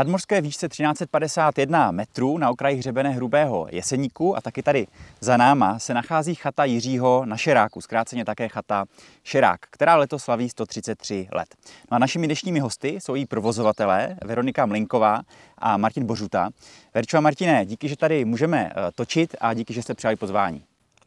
[0.00, 4.86] V nadmorské výšce 1351 metrů na okraji hřebene Hrubého Jeseníku a taky tady
[5.20, 8.84] za náma se nachází chata Jiřího na Šeráku, zkráceně také chata
[9.24, 11.54] Šerák, která letos slaví 133 let.
[11.90, 15.22] No a našimi dnešními hosty jsou její provozovatelé Veronika Mlinková
[15.58, 16.50] a Martin Božuta.
[16.94, 20.64] Verčo a Martine, díky, že tady můžeme eh, točit a díky, že jste přijali pozvání.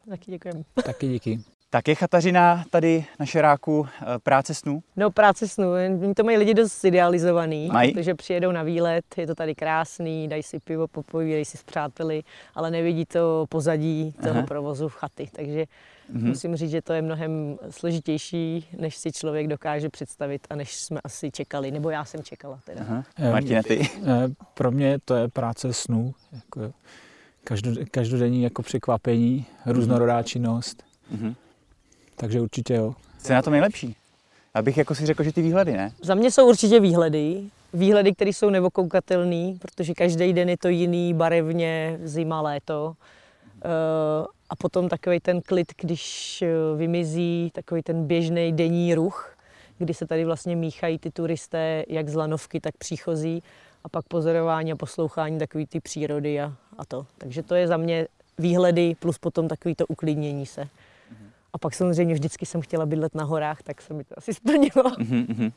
[0.10, 0.64] Taky děkujeme.
[0.86, 1.40] Taky díky.
[1.74, 4.84] Tak je chatařina tady na Šeráku eh, práce snů?
[4.96, 7.92] No práce snů, Oni to mají lidi dost idealizovaný, Mají?
[7.94, 12.24] protože přijedou na výlet, je to tady krásný, dají si pivo, popovídají si s přáteli,
[12.56, 14.48] ale nevidí to pozadí toho Aha.
[14.48, 15.66] provozu v chaty, takže
[16.10, 16.28] Mhm.
[16.28, 21.00] musím říct, že to je mnohem složitější, než si člověk dokáže představit a než jsme
[21.04, 22.82] asi čekali, nebo já jsem čekala teda.
[22.82, 23.04] Aha.
[23.32, 23.90] Martine, ty?
[24.06, 26.74] Eh, Pro mě to je práce snů, jako
[27.44, 31.36] každo- každodenní jako překvapení, různorodá činnost, Mhm.
[32.24, 32.96] Takže určitě jo.
[33.18, 33.96] Co je na tom nejlepší?
[34.54, 35.92] Abych jako si řekl, že ty výhledy, ne?
[36.02, 37.44] Za mě jsou určitě výhledy.
[37.74, 42.94] Výhledy, které jsou nevokoukatelné, protože každý den je to jiný, barevně, zima, léto.
[43.66, 49.36] Eh, A potom takový ten klid, když eh, vymizí takový ten běžný denní ruch,
[49.78, 53.44] kdy se tady vlastně míchají ty turisté, jak z lanovky, tak příchozí,
[53.84, 57.06] a pak pozorování a poslouchání takový ty přírody a, a to.
[57.18, 58.08] Takže to je za mě
[58.38, 60.68] výhledy plus potom takový to uklidnění se.
[61.54, 64.92] A pak samozřejmě vždycky jsem chtěla bydlet na horách, tak se mi to asi splnilo.
[65.00, 65.52] Mhm, mhm.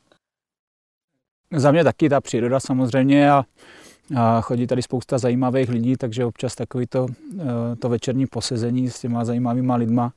[1.53, 3.45] Za mě taky ta příroda samozřejmě a,
[4.17, 7.07] a chodí tady spousta zajímavých lidí, takže občas takový to,
[7.41, 10.13] eh, to večerní posezení s těma zajímavýma lidma,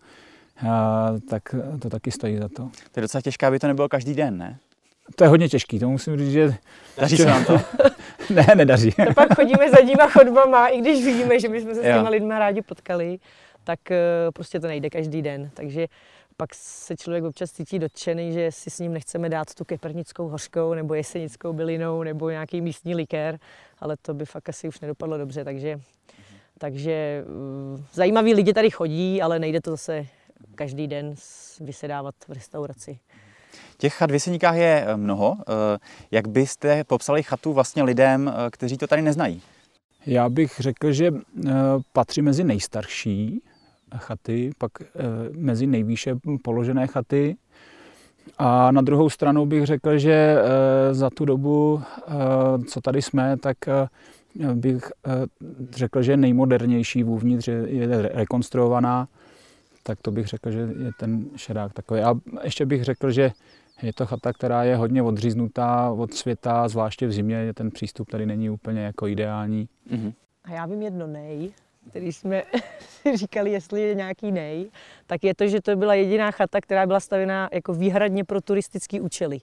[0.69, 2.69] a, tak to taky stojí za to.
[2.91, 4.57] To je docela těžké, aby to nebylo každý den, ne?
[5.15, 6.55] To je hodně těžký, to musím říct, že
[6.97, 7.61] Daří se vám to?
[8.29, 8.91] ne, nedaří.
[8.91, 11.93] To pak chodíme zadníma chodbama, i když vidíme, že bychom se s Jo.
[11.93, 13.19] těma lidma rádi potkali,
[13.63, 13.97] tak eh,
[14.33, 15.51] prostě to nejde každý den.
[15.53, 15.87] Takže
[16.37, 20.73] pak se člověk občas cítí dotčený, že si s ním nechceme dát tu kepernickou hořkou
[20.73, 23.39] nebo jesenickou bylinou nebo nějaký místní likér,
[23.79, 25.79] ale to by fakt asi už nedopadlo dobře, takže,
[26.57, 27.23] takže
[27.75, 30.05] uh, zajímaví lidi tady chodí, ale nejde to zase
[30.55, 31.15] každý den
[31.59, 32.99] vysedávat v restauraci.
[33.77, 35.37] Těch chat v Jeseníkách je eh, mnoho.
[35.39, 35.77] Eh,
[36.11, 39.41] Jak byste popsali chatu vlastně lidem, eh, kteří to tady neznají?
[40.05, 41.51] Já bych řekl, že eh,
[41.93, 43.41] patří mezi nejstarší
[43.97, 44.87] chaty, pak eh,
[45.37, 47.35] mezi nejvýše položené chaty.
[48.37, 52.11] A na druhou stranu bych řekl, že eh, za tu dobu, eh,
[52.67, 53.57] co tady jsme, tak
[54.53, 54.91] bych
[55.71, 59.07] řekl, že je nejmodernější uvnitř, je- je re- rekonstruovaná,
[59.83, 62.01] tak to bych řekl, že je ten šedák takový.
[62.01, 63.31] A ještě bych řekl, že
[63.81, 68.25] je to chata, která je hodně odříznutá od světa, zvláště v zimě, ten přístup tady
[68.25, 69.69] není úplně jako ideální.
[69.91, 70.13] Mhm.
[70.43, 71.51] A já vím jedno nej,
[71.89, 72.43] který jsme
[72.79, 74.71] si říkali, jestli je nějaký nej,
[75.07, 79.01] tak je to, že to byla jediná chata, která byla stavěná jako výhradně pro turistické
[79.01, 79.39] účely.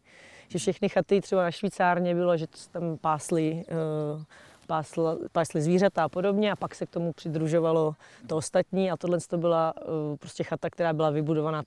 [0.49, 4.25] Že všechny chaty třeba na Švýcárně bylo, že se tam pásly, eh,
[4.67, 7.95] pásla, pásly zvířata a podobně a pak se k tomu přidružovalo
[8.27, 11.63] to ostatní a tohle to byla eh, prostě chata, která byla vybudovaná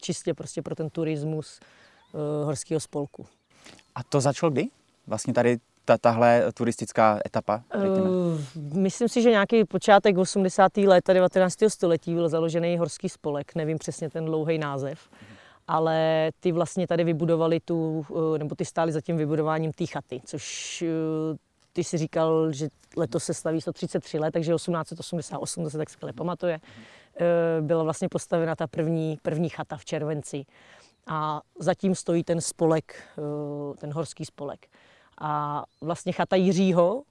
[0.00, 3.26] čistě prostě pro ten turismus eh, horského spolku.
[3.94, 4.68] A to začalo kdy?
[5.06, 8.10] Vlastně tady ta, tahle turistická etapa, řekněme.
[8.10, 8.40] Uh,
[8.72, 10.76] myslím si, že nějaký počátek 80.
[10.76, 11.58] let 19.
[11.68, 15.10] století byl založený horský spolek, nevím přesně ten dlouhý název,
[15.68, 20.20] ale ty vlastně tady vybudovali tu, uh, nebo ty stáli za tím vybudováním té chaty,
[20.24, 21.36] což uh,
[21.72, 26.12] ty si říkal, že letos se slaví 133 let, takže 1888, to se tak skvěle
[26.12, 26.60] pamatuje,
[27.60, 30.44] byla vlastně postavena ta první, první chata v červenci.
[31.06, 32.94] A zatím stojí ten spolek,
[33.78, 34.66] ten horský spolek.
[35.20, 37.02] A vlastně chata Jiřího,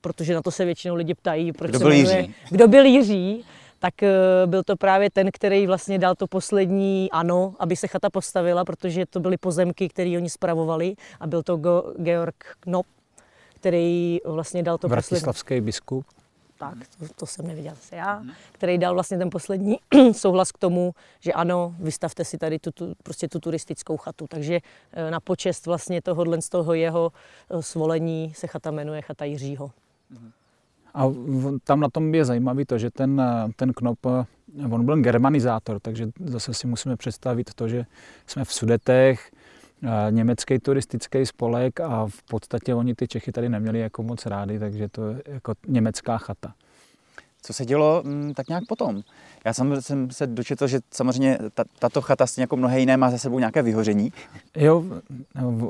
[0.00, 2.34] protože na to se většinou lidi ptají, proč Kdo se byl jmenuje, Jiří?
[2.50, 3.44] kdo byl Jiří,
[3.78, 4.10] tak eh,
[4.46, 9.06] byl to právě ten, který vlastně dal to poslední ano, aby se chata postavila, protože
[9.06, 11.56] to byly pozemky, které oni spravovali a byl to
[11.96, 12.86] Georg Knop,
[13.54, 16.06] který vlastně dal to poslední Vratislavský biskup.
[16.62, 18.22] Tak, to, to jsem neviděla zase já,
[18.52, 19.76] který dal vlastně ten poslední
[20.12, 24.26] souhlas k tomu, že ano, vystavte si tady tu, tu, prostě tu turistickou chatu.
[24.26, 24.60] Takže
[24.92, 27.12] eh, na počest vlastně tohohle z toho jeho
[27.50, 29.70] eh, svolení se chata jmenuje chata Jiřího.
[30.94, 33.98] A v- tam na tom je zajímavý to, že ten, eh, ten knop,
[34.70, 37.84] on byl germanizátor, takže zase si musíme představit to, že
[38.26, 39.30] jsme v Sudetech,
[40.10, 44.88] německý turistický spolek a v podstatě oni ty Čechy tady neměli jako moc rádi, takže
[44.88, 46.52] to je jako německá chata.
[47.44, 49.02] Co se dělo mm, tak nějak potom?
[49.44, 53.10] Já jsem, jsem se dočetl, že samozřejmě ta, tato chata, stejně jako mnohé jiné, má
[53.10, 54.12] za sebou nějaké vyhoření.
[54.56, 54.84] Jo,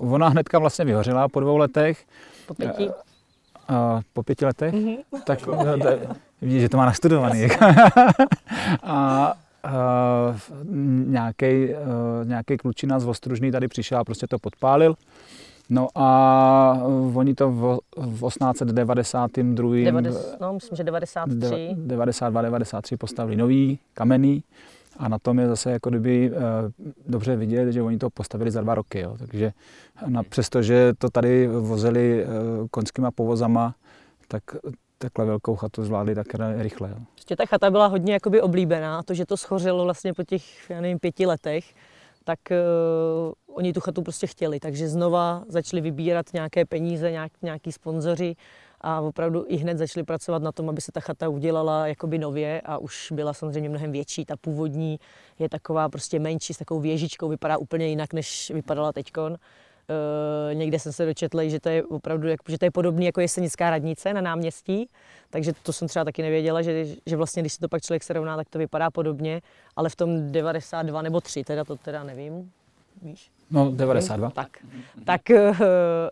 [0.00, 2.04] ona hnedka vlastně vyhořela po dvou letech,
[2.46, 2.90] Po pěti.
[3.68, 4.94] a po pěti letech, Mhm.
[5.26, 5.38] tak
[6.42, 7.48] vidíš, že to má nastudovaný.
[8.82, 9.34] a
[11.06, 11.68] nějaký,
[12.24, 14.94] nějaký klučina z Ostružný tady přišel a prostě to podpálil.
[15.70, 16.82] No a
[17.14, 19.84] oni to v, v 1892.
[19.84, 21.74] 90, no, myslím, že 93.
[21.76, 24.42] 92, 93 postavili nový, kamenný.
[24.96, 26.32] A na tom je zase jako kdyby e,
[27.08, 29.00] dobře vidět, že oni to postavili za dva roky.
[29.00, 29.16] Jo.
[29.18, 29.52] Takže
[30.06, 32.26] na, přestože to tady vozili e,
[32.70, 33.74] koňskýma povozama,
[34.28, 34.42] tak
[35.02, 36.26] takhle velkou chatu zvládli tak
[36.56, 36.90] rychle.
[36.90, 36.96] Jo.
[37.14, 40.80] Prostě ta chata byla hodně jakoby oblíbená, to, že to schořelo vlastně po těch, já
[40.80, 41.74] nevím, pěti letech,
[42.24, 44.60] tak uh, oni tu chatu prostě chtěli.
[44.60, 48.36] Takže znova začali vybírat nějaké peníze, nějak, nějaký sponzoři
[48.80, 52.60] a opravdu i hned začali pracovat na tom, aby se ta chata udělala jakoby nově
[52.64, 54.24] a už byla samozřejmě mnohem větší.
[54.24, 54.98] Ta původní
[55.38, 59.36] je taková prostě menší, s takovou věžičkou, vypadá úplně jinak, než vypadala teďkon.
[59.88, 63.70] Uh, někde jsem se dočetl, že to je opravdu že to je podobný jako jesenická
[63.70, 64.88] radnice na náměstí,
[65.30, 68.12] takže to jsem třeba taky nevěděla, že, že vlastně, když si to pak člověk se
[68.12, 69.42] rovná, tak to vypadá podobně,
[69.76, 72.50] ale v tom 92 nebo 3, teda to teda nevím,
[73.02, 73.30] víš?
[73.50, 74.30] No, 92.
[74.30, 74.48] Tak,
[75.04, 75.20] tak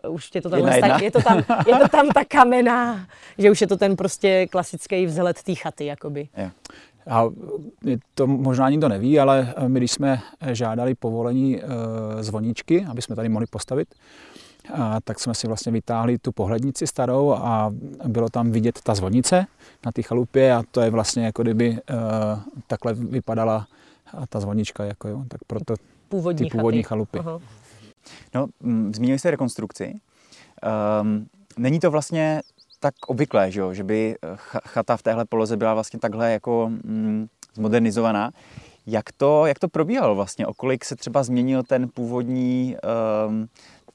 [0.05, 0.59] uh, už je to, tam,
[1.01, 3.07] je, to tam, je to tam ta kamená,
[3.37, 6.29] že už je to ten prostě klasický vzhled té chaty, jakoby.
[6.37, 6.51] Yeah.
[7.09, 7.29] A
[8.15, 10.21] to možná nikdo neví, ale my, když jsme
[10.51, 11.63] žádali povolení e,
[12.23, 13.95] zvoničky, aby jsme tady mohli postavit,
[14.73, 17.73] a tak jsme si vlastně vytáhli tu pohlednici starou a
[18.07, 19.45] bylo tam vidět ta zvonice
[19.85, 21.79] na té chalupě a to je vlastně jako kdyby e,
[22.67, 23.67] takhle vypadala
[24.29, 25.73] ta zvonička, jako jo, tak proto
[26.09, 26.89] původní ty původní chaty.
[26.89, 27.19] chalupy.
[27.19, 27.39] Aha.
[28.35, 28.47] No,
[28.95, 29.93] zmínili jste rekonstrukci.
[31.01, 31.27] Um,
[31.57, 32.41] není to vlastně
[32.81, 34.27] tak obvyklé, že, že by eh,
[34.67, 38.31] chata v téhle poloze byla vlastně takhle jako mm, zmodernizovaná.
[38.87, 40.47] Jak to, jak to probíhalo vlastně?
[40.47, 42.75] O kolik se třeba změnil ten původní
[43.27, 43.47] um,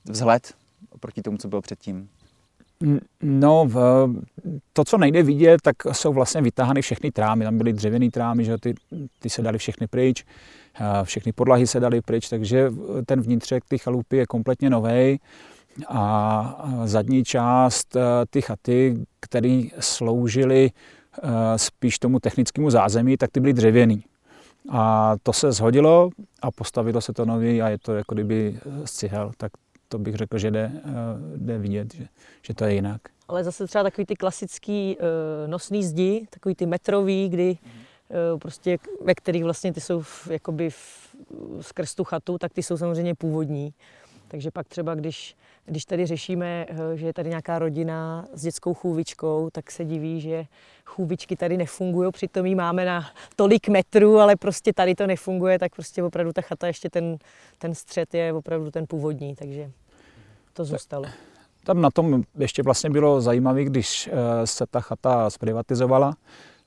[0.04, 0.54] vzhled
[0.90, 2.08] oproti tomu, co bylo předtím?
[3.22, 3.68] No,
[4.72, 7.44] to, co nejde vidět, tak jsou vlastně vytáhány všechny trámy.
[7.44, 8.74] Tam byly dřevěné trámy, že ty,
[9.18, 10.24] ty se dali všechny pryč,
[11.02, 12.70] všechny podlahy se dali pryč, takže
[13.06, 15.20] ten vnitřek ty chalupy je kompletně nový
[15.88, 18.00] a zadní část eh,
[18.30, 24.04] ty chaty, které sloužily eh, spíš tomu technickému zázemí, tak ty byly dřevěný.
[24.70, 26.10] A to se zhodilo
[26.42, 29.52] a postavilo se to nový a je to jako kdyby z cihel, tak
[29.88, 30.90] to bych řekl, že jde, eh,
[31.36, 32.06] jde vidět, že,
[32.42, 33.00] že to je jinak.
[33.28, 34.96] Ale zase třeba takový ty klasický
[35.46, 37.58] nosný zdi, takový ty metrový, kdy
[38.38, 41.16] prostě, ve kterých vlastně ty jsou v, jakoby v,
[41.60, 43.74] skrz tu chatu, tak ty jsou samozřejmě původní.
[44.28, 45.36] Takže pak třeba, když
[45.66, 50.20] když tady řešíme, eh, že je tady nějaká rodina s dětskou chůvičkou, tak se diví,
[50.20, 50.46] že
[50.84, 53.06] chůvičky tady nefungují, přitom ji máme na
[53.36, 57.18] tolik metrů, ale prostě tady to nefunguje, tak prostě opravdu ta chata, ještě ten,
[57.58, 59.70] ten střed je opravdu ten původní, takže
[60.52, 61.04] to zůstalo.
[61.64, 66.16] Tam na tom ještě vlastně bylo zajímavé, když eh, se ta chata zprivatizovala,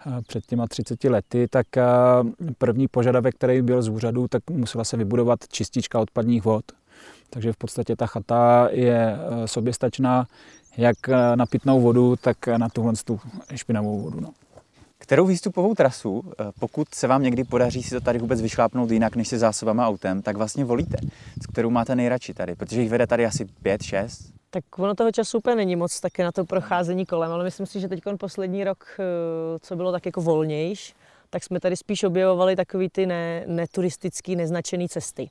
[0.07, 1.67] eh, před těma 30 lety, tak
[2.57, 6.65] první požadavek, který byl z úřadu, tak musela se vybudovat čistička odpadních vod.
[7.29, 10.27] Takže v podstatě ta chata je eh, soběstačná
[10.77, 13.19] jak eh, na pitnou vodu, tak na tuhle tu
[13.55, 14.19] špinavou vodu.
[14.19, 14.29] No.
[14.97, 19.15] Kterou výstupovou trasu, eh, pokud se vám někdy podaří si to tady vůbec vyšlápnout jinak
[19.15, 20.97] než se zásobama autem, tak vlastně volíte?
[21.43, 22.55] S kterou máte nejradši tady?
[22.55, 24.33] Protože jich vede tady asi pět, šest.
[24.49, 27.79] Tak ono toho času úplně není moc také na to procházení kolem, ale myslím si,
[27.79, 28.85] že teď poslední rok,
[29.61, 30.93] co bylo tak jako volnější,
[31.29, 35.29] tak jsme tady spíš objevovali takový ty ne, neturistický, neznačený cesty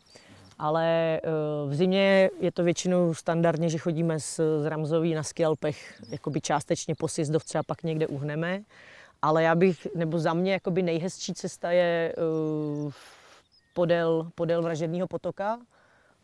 [0.58, 1.30] ale eh,
[1.66, 6.94] v zimě je to většinou standardně, že chodíme z, z Ramzoví na Skialpech jakoby částečně
[6.94, 8.62] po Sizdovce a pak někde uhneme.
[9.22, 12.14] Ale já bych, nebo za mě jakoby nejhezčí cesta je
[12.84, 12.92] uh,
[13.74, 15.58] podél, podél Vražedního potoka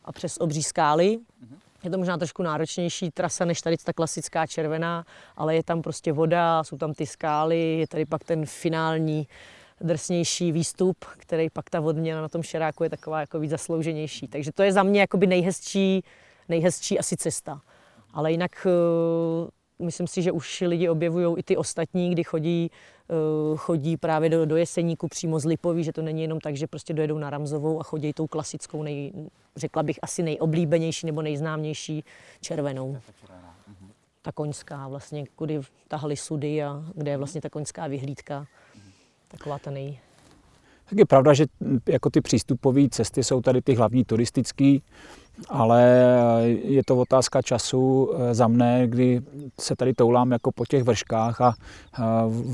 [0.05, 1.19] a přes obří skály.
[1.85, 5.05] Je to možná trošku náročnější trasa než tady ta klasická červená,
[5.37, 9.29] ale je tam prostě voda, jsou tam ty skály, je tady pak ten finální
[9.85, 14.29] drsnější výstup, který pak ta odměna na tom šeráku je taková jako víc zaslouženější.
[14.29, 16.05] Takže to je za mě jakoby nejhezčí,
[16.49, 17.61] nejhezčí asi cesta.
[18.13, 22.71] Ale jinak uh, myslím si, že už lidi objevují i ty ostatní, kdy chodí,
[23.51, 26.67] uh, chodí právě do, do Jeseníku přímo z Lipoví, že to není jenom tak, že
[26.67, 29.13] prostě dojedou na Ramzovou a chodí tou klasickou, nej,
[29.57, 32.05] řekla bych asi nejoblíbenější nebo nejznámější
[32.41, 32.99] červenou.
[34.23, 38.47] Ta koňská vlastně, kudy tahali sudy a kde je vlastně ta koňská vyhlídka
[39.39, 39.99] taková ta nej...
[40.89, 41.47] Tak je pravda, že
[41.89, 44.79] jako ty přístupové cesty jsou tady ty hlavní turistické,
[45.49, 45.83] ale
[46.63, 48.11] je to otázka času.
[48.33, 49.21] Za mne, kdy
[49.61, 51.55] se tady toulám jako po těch vrškách a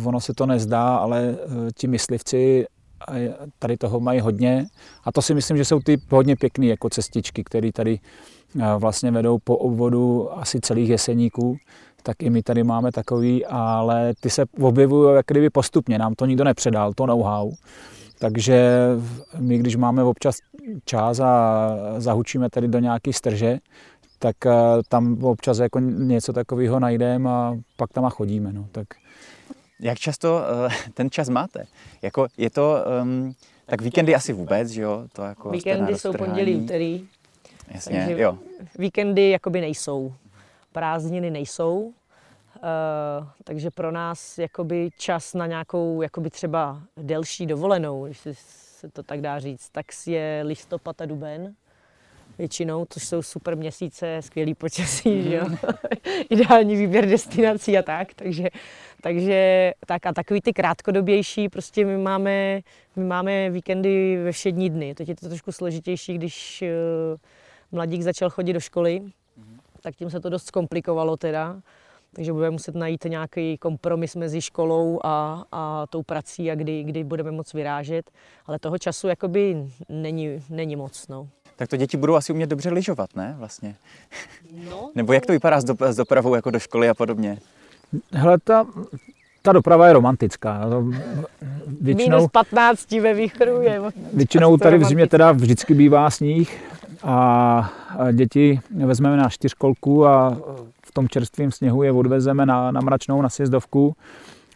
[0.04, 2.66] ono se to nezdá, ale eh, ti myslivci
[3.58, 4.66] tady toho mají hodně
[5.04, 7.98] a to si myslím, že jsou ty hodně pěkné jako cestičky, které tady
[8.78, 11.56] vlastně vedou po obvodu asi celých jeseníků
[12.02, 16.26] tak i my tady máme takový, ale ty se objevují jak kdyby postupně, nám to
[16.26, 17.52] nikdo nepředal, to know-how.
[18.18, 18.70] Takže
[19.38, 20.36] my, když máme občas
[20.84, 23.58] čas a zahučíme tady do nějaké strže,
[24.18, 24.36] tak
[24.88, 28.52] tam občas jako něco takového najdeme a pak tam a chodíme.
[28.52, 28.86] No, tak.
[29.80, 30.42] Jak často
[30.94, 31.64] ten čas máte?
[32.02, 33.34] Jako je to, um,
[33.66, 35.04] tak víkendy asi vůbec, že jo?
[35.12, 37.08] To jako víkendy jsou pondělí, úterý.
[37.68, 38.38] Jasně, takže jo.
[38.78, 40.14] Víkendy jakoby nejsou.
[40.72, 41.78] Prázdniny nejsou.
[41.78, 48.18] Uh, takže pro nás jakoby čas na nějakou jakoby třeba delší dovolenou, když
[48.80, 51.54] se to tak dá říct, tak je listopad a duben
[52.40, 55.46] většinou, což jsou super měsíce, skvělý počasí, že jo?
[56.30, 58.48] ideální výběr destinací a tak, takže,
[59.00, 62.60] takže tak a takový ty krátkodobější, prostě my máme,
[62.96, 67.18] my máme víkendy ve všední dny, teď je to trošku složitější, když uh,
[67.72, 69.02] mladík začal chodit do školy,
[69.82, 71.60] tak tím se to dost zkomplikovalo teda,
[72.12, 77.04] takže budeme muset najít nějaký kompromis mezi školou a, a tou prací a kdy, kdy
[77.04, 78.10] budeme moc vyrážet,
[78.46, 81.28] ale toho času jakoby není, není moc, no.
[81.60, 83.34] Tak to děti budou asi umět dobře lyžovat, ne?
[83.38, 83.74] Vlastně.
[84.70, 87.38] No, Nebo jak to vypadá s, do, s dopravou jako do školy a podobně?
[88.12, 88.66] Hele, ta,
[89.42, 90.60] ta doprava je romantická.
[91.80, 93.80] Většinou, Minus 15 ve východu je.
[94.12, 96.60] Většinou tady v zimě teda vždycky bývá sníh
[97.02, 97.72] a
[98.12, 100.38] děti vezmeme na čtyřkolku a
[100.86, 103.96] v tom čerstvém sněhu je odvezeme na, na mračnou, na sjezdovku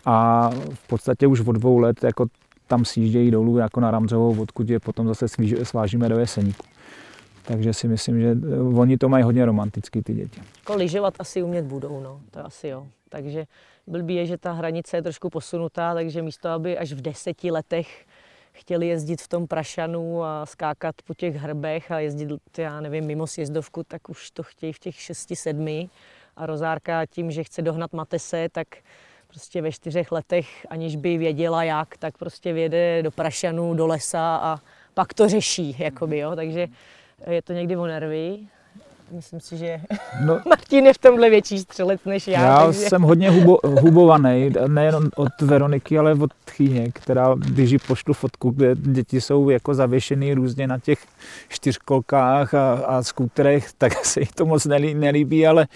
[0.05, 2.27] a v podstatě už od dvou let jako
[2.67, 5.27] tam sjíždějí dolů jako na Ramzovou, odkud je potom zase
[5.63, 6.74] svážíme do Jeseníku.
[7.47, 8.37] Takže si myslím, že
[8.77, 10.41] oni to mají hodně romantický, ty děti.
[10.95, 12.87] Jako asi umět budou, no, to asi jo.
[13.09, 13.47] Takže
[13.87, 18.07] blbý je, že ta hranice je trošku posunutá, takže místo, aby až v deseti letech
[18.53, 23.27] chtěli jezdit v tom prašanu a skákat po těch hrbech a jezdit, já nevím, mimo
[23.27, 25.89] sjezdovku, tak už to chtějí v těch šesti, sedmi.
[26.37, 28.69] A Rozárka tím, že chce dohnat Matese, tak
[29.29, 34.37] prostě ve čtyřech letech, aniž by věděla jak, tak prostě věde do prašanu, do lesa
[34.37, 34.61] a
[34.95, 36.37] pak to řeší, jakoby, jo.
[36.37, 36.69] Takže
[37.27, 38.39] je to někdy o nervy,
[39.11, 39.81] Myslím si, že
[40.25, 42.41] no, Martin je v tomhle větší střelec než já.
[42.41, 42.81] Já takže...
[42.81, 48.51] jsem hodně hubo, hubovaný, nejen od Veroniky, ale od Tchýně, která, když ji pošlu fotku,
[48.51, 50.99] kde děti jsou jako zavěšený různě na těch
[51.49, 55.67] čtyřkolkách a, a skúterech, tak se jí to moc nelí, nelíbí, ale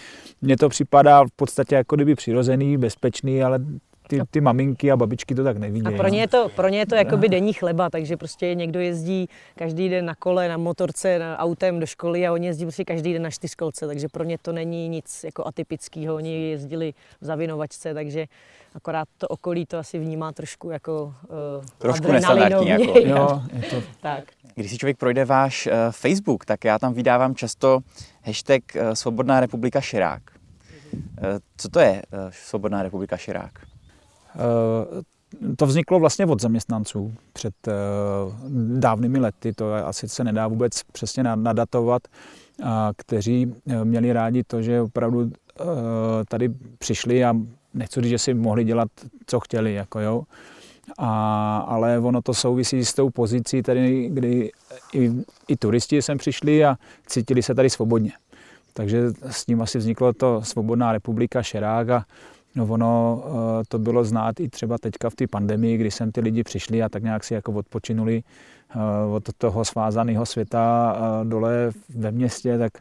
[0.43, 3.61] mně to připadá v podstatě jako kdyby přirozený, bezpečný, ale
[4.09, 5.87] ty, ty maminky a babičky to tak nevidí.
[5.87, 8.81] A pro ně je to, pro ně je to jakoby denní chleba, takže prostě někdo
[8.81, 12.85] jezdí každý den na kole, na motorce, na autem do školy a oni jezdí prostě
[12.85, 16.15] každý den na čtyřkolce, takže pro ně to není nic jako atypického.
[16.15, 18.27] Oni jezdili v zavinovačce, takže
[18.75, 21.15] akorát to okolí to asi vnímá trošku jako
[21.59, 22.69] uh, Trošku nestandardní.
[22.79, 22.99] Jako.
[22.99, 23.83] Jo, je to...
[24.01, 24.25] tak.
[24.55, 27.81] Když si člověk projde váš uh, Facebook, tak já tam vydávám často
[28.23, 30.23] hashtag uh, Svobodná republika Širák.
[30.93, 30.99] Uh,
[31.57, 33.53] co to je uh, Svobodná republika Širák?
[34.39, 35.03] Eh,
[35.57, 37.73] to vzniklo vlastně od zaměstnanců před eh,
[38.79, 42.03] dávnými lety, to asi se nedá vůbec přesně nadatovat,
[42.97, 45.31] kteří eh, měli rádi to, že opravdu
[46.29, 47.35] tady přišli a
[47.75, 48.89] nechci říct, že si mohli dělat,
[49.27, 50.23] co chtěli, jako jo,
[50.99, 54.51] a, ale ono to souvisí s tou pozicí, tady, kdy
[54.93, 55.13] i,
[55.49, 56.77] i turisti sem přišli a
[57.07, 58.13] cítili se tady svobodně.
[58.73, 62.05] Takže s tím asi vzniklo to Svobodná republika Šerák a
[62.59, 66.21] No ono eh, to bylo znát i třeba teďka v té pandemii, kdy sem ty
[66.21, 68.79] lidi přišli a tak nějak si jako odpočinuli eh,
[69.15, 72.73] od toho svázaného světa eh, dole ve městě, tak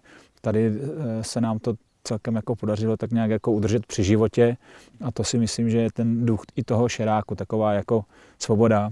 [0.41, 0.73] tady
[1.21, 4.57] se nám to celkem jako podařilo tak nějak jako udržet při životě
[5.01, 8.05] a to si myslím, že je ten duch i toho šeráku, taková jako
[8.39, 8.89] svoboda.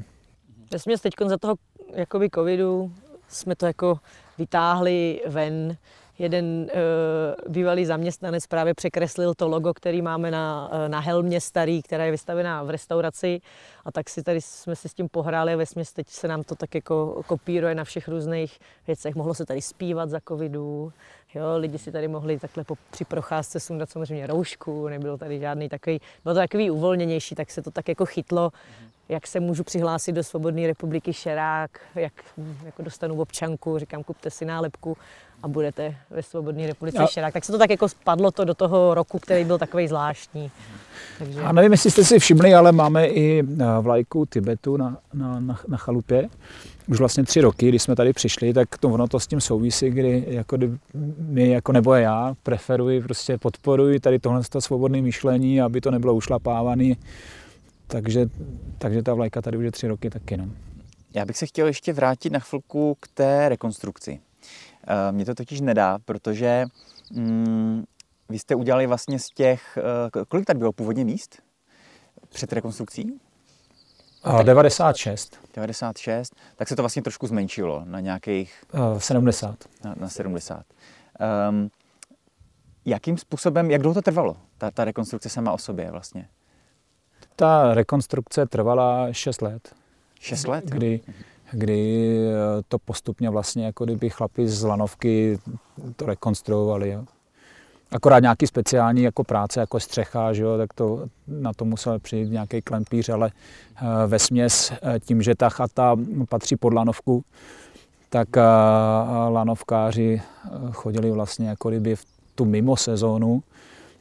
[0.72, 1.56] Vesměs teď za toho
[1.94, 2.92] jakoby covidu
[3.28, 4.00] jsme to jako
[4.38, 5.78] vytáhli ven,
[6.20, 11.82] jeden uh, bývalý zaměstnanec právě překreslil to logo, který máme na, uh, na helmě starý,
[11.82, 13.42] která je vystavená v restauraci.
[13.86, 16.56] A tak si tady jsme si s tím pohráli a vesměs teď se nám to
[16.56, 19.16] tak jako kopíruje na všech různých věcech.
[19.16, 20.94] Mohlo se tady zpívat za covidu,
[21.36, 25.70] jo, lidi si tady mohli takhle po, při procházce sundat samozřejmě roušku, nebylo tady žádný
[25.70, 28.52] takový, bylo to takový uvolněnější, tak se to tak jako chytlo.
[29.10, 32.14] Jak se můžu přihlásit do Svobodné republiky Šerák, jak
[32.66, 34.98] jako dostanu občanku, říkám, kupte si nálepku
[35.44, 37.08] a budete ve Svobodné republice a...
[37.08, 37.34] Šerák.
[37.34, 40.52] Tak se to tak jako spadlo to do toho roku, který byl takový zvláštní.
[41.20, 41.42] Takže...
[41.42, 45.60] A nevím, jestli jste si všimli, ale máme i eh, vlajku Tibetu na, na, na,
[45.68, 46.30] na chalupě.
[46.88, 49.90] Už vlastně tři roky, když jsme tady přišli, tak to ono to s tím souvisí,
[49.90, 50.58] kdy jako
[51.18, 56.96] my, jako nebo já, preferuji, prostě podporuji tady tohle svobodné myšlení, aby to nebylo ušlapávané
[57.88, 58.30] takže,
[58.78, 60.38] takže ta vlajka tady už je tři roky taky.
[60.38, 60.50] No.
[61.14, 64.20] Já bych se chtěl ještě vrátit na chvilku k té rekonstrukci.
[64.88, 66.66] Eh, Mně to totiž nedá, protože
[67.12, 67.84] mm,
[68.30, 71.42] vy jste udělali vlastně z těch, eh, kolik tady bylo původně míst
[72.30, 73.20] před rekonstrukcí?
[74.24, 75.40] A 96.
[75.56, 78.64] 96, tak se to vlastně trošku zmenšilo na nějakých...
[78.74, 79.56] Uh, 70.
[79.84, 80.64] Na, na 70.
[81.50, 81.70] Um,
[82.86, 86.30] Jakým způsobem, jak dlouho to trvalo, ta, ta rekonstrukce sama o sobě vlastně?
[87.36, 89.76] Ta rekonstrukce trvala 6 let.
[90.20, 90.66] 6 let?
[90.66, 91.02] Kdy,
[91.52, 95.40] kdy eh, to postupně vlastně jako kdyby chlapi z lanovky
[95.96, 96.90] to rekonstruovali.
[96.90, 97.04] Jo.
[97.92, 102.32] Akorát nějaký speciální jako práce, jako střecha, že jo, tak to, na to musel přijít
[102.32, 103.32] nějaký klempíř, ale
[103.82, 105.96] uh, ve směs tím, že ta chata
[106.30, 107.24] patří pod lanovku,
[108.10, 108.28] tak
[109.30, 110.22] lanovkáři
[110.72, 113.44] chodili vlastně jako kdyby v tu mimo sezónu,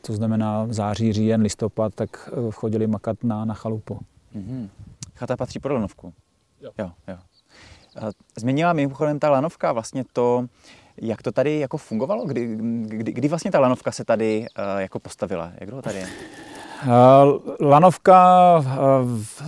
[0.07, 3.99] to znamená září, říjen, listopad, tak chodili makat na, na chalupu.
[4.37, 4.69] Mm-hmm.
[5.15, 6.13] Chata patří pod lanovku?
[6.61, 6.71] Jo.
[6.79, 7.17] jo, jo.
[8.37, 10.47] Změnila mimochodem ta lanovka vlastně to,
[10.97, 12.27] jak to tady jako fungovalo?
[12.27, 15.53] Kdy, kdy, kdy vlastně ta lanovka se tady uh, jako postavila?
[15.61, 16.09] Jak dlouho tady je?
[17.61, 18.65] Lanovka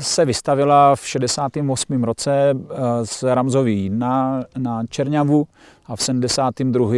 [0.01, 2.05] se vystavila v 68.
[2.05, 2.55] roce
[3.03, 5.47] z Ramzový na, na Čerňavu
[5.87, 6.89] a v 72.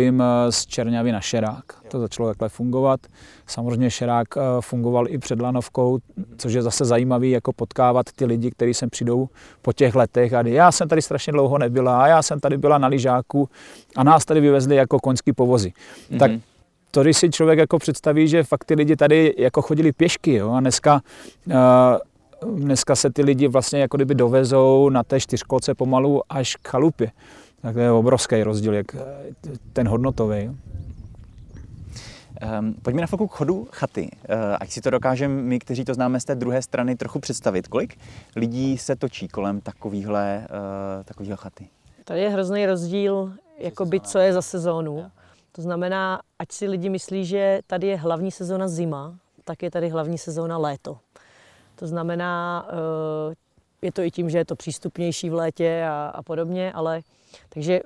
[0.51, 1.65] z Čerňavy na Šerák.
[1.89, 3.01] To začalo takhle fungovat.
[3.47, 4.29] Samozřejmě Šerák
[4.61, 5.99] fungoval i před Lanovkou,
[6.39, 9.29] což je zase zajímavý, jako potkávat ty lidi, kteří sem přijdou
[9.63, 12.79] po těch letech a já jsem tady strašně dlouho nebyla a já jsem tady byla
[12.79, 13.49] na lyžáku
[13.97, 15.73] a nás tady vyvezli jako koňský povozy.
[16.11, 16.19] Mm-hmm.
[16.19, 16.31] Tak
[16.91, 20.53] to, když si člověk jako představí, že fakt ty lidi tady jako chodili pěšky jo,
[20.53, 21.01] a dneska,
[21.47, 26.69] uh, dneska se ty lidi vlastně jako kdyby dovezou na té čtyřkolce pomalu až k
[26.69, 27.11] chalupě.
[27.63, 28.87] Tak to je obrovský rozdíl, jak
[29.73, 30.51] ten hodnotový.
[32.61, 34.03] Um, pojďme na chvilku k chodu chaty.
[34.03, 37.69] Uh, ať si to dokážeme my, kteří to známe z té druhé strany, trochu představit.
[37.69, 37.99] Kolik
[38.37, 41.69] lidí se točí kolem takovýhle, uh, takovýhle chaty?
[42.05, 45.05] Tady je hrozný rozdíl, jakoby, co je za sezónu.
[45.59, 49.89] To znamená, ať si lidi myslí, že tady je hlavní sezóna zima, tak je tady
[49.89, 50.99] hlavní sezóna léto.
[51.75, 53.35] To znamená, eh,
[53.83, 57.01] je to i tím, že je to přístupnější v létě a, a podobně, ale
[57.49, 57.81] takže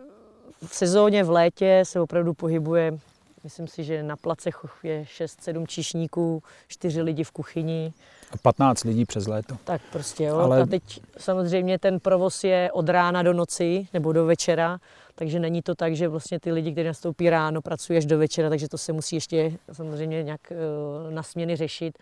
[0.66, 2.98] v sezóně v létě se opravdu pohybuje,
[3.44, 7.92] myslím si, že na placech je 6-7 čišníků, 4 lidi v kuchyni.
[8.33, 9.57] A 15 lidí přes léto.
[9.64, 10.37] Tak prostě jo.
[10.37, 10.62] Ale...
[10.62, 14.79] A teď samozřejmě ten provoz je od rána do noci nebo do večera,
[15.14, 18.49] takže není to tak, že vlastně ty lidi, kteří nastoupí ráno, pracují až do večera,
[18.49, 21.99] takže to se musí ještě samozřejmě nějak uh, na směny řešit.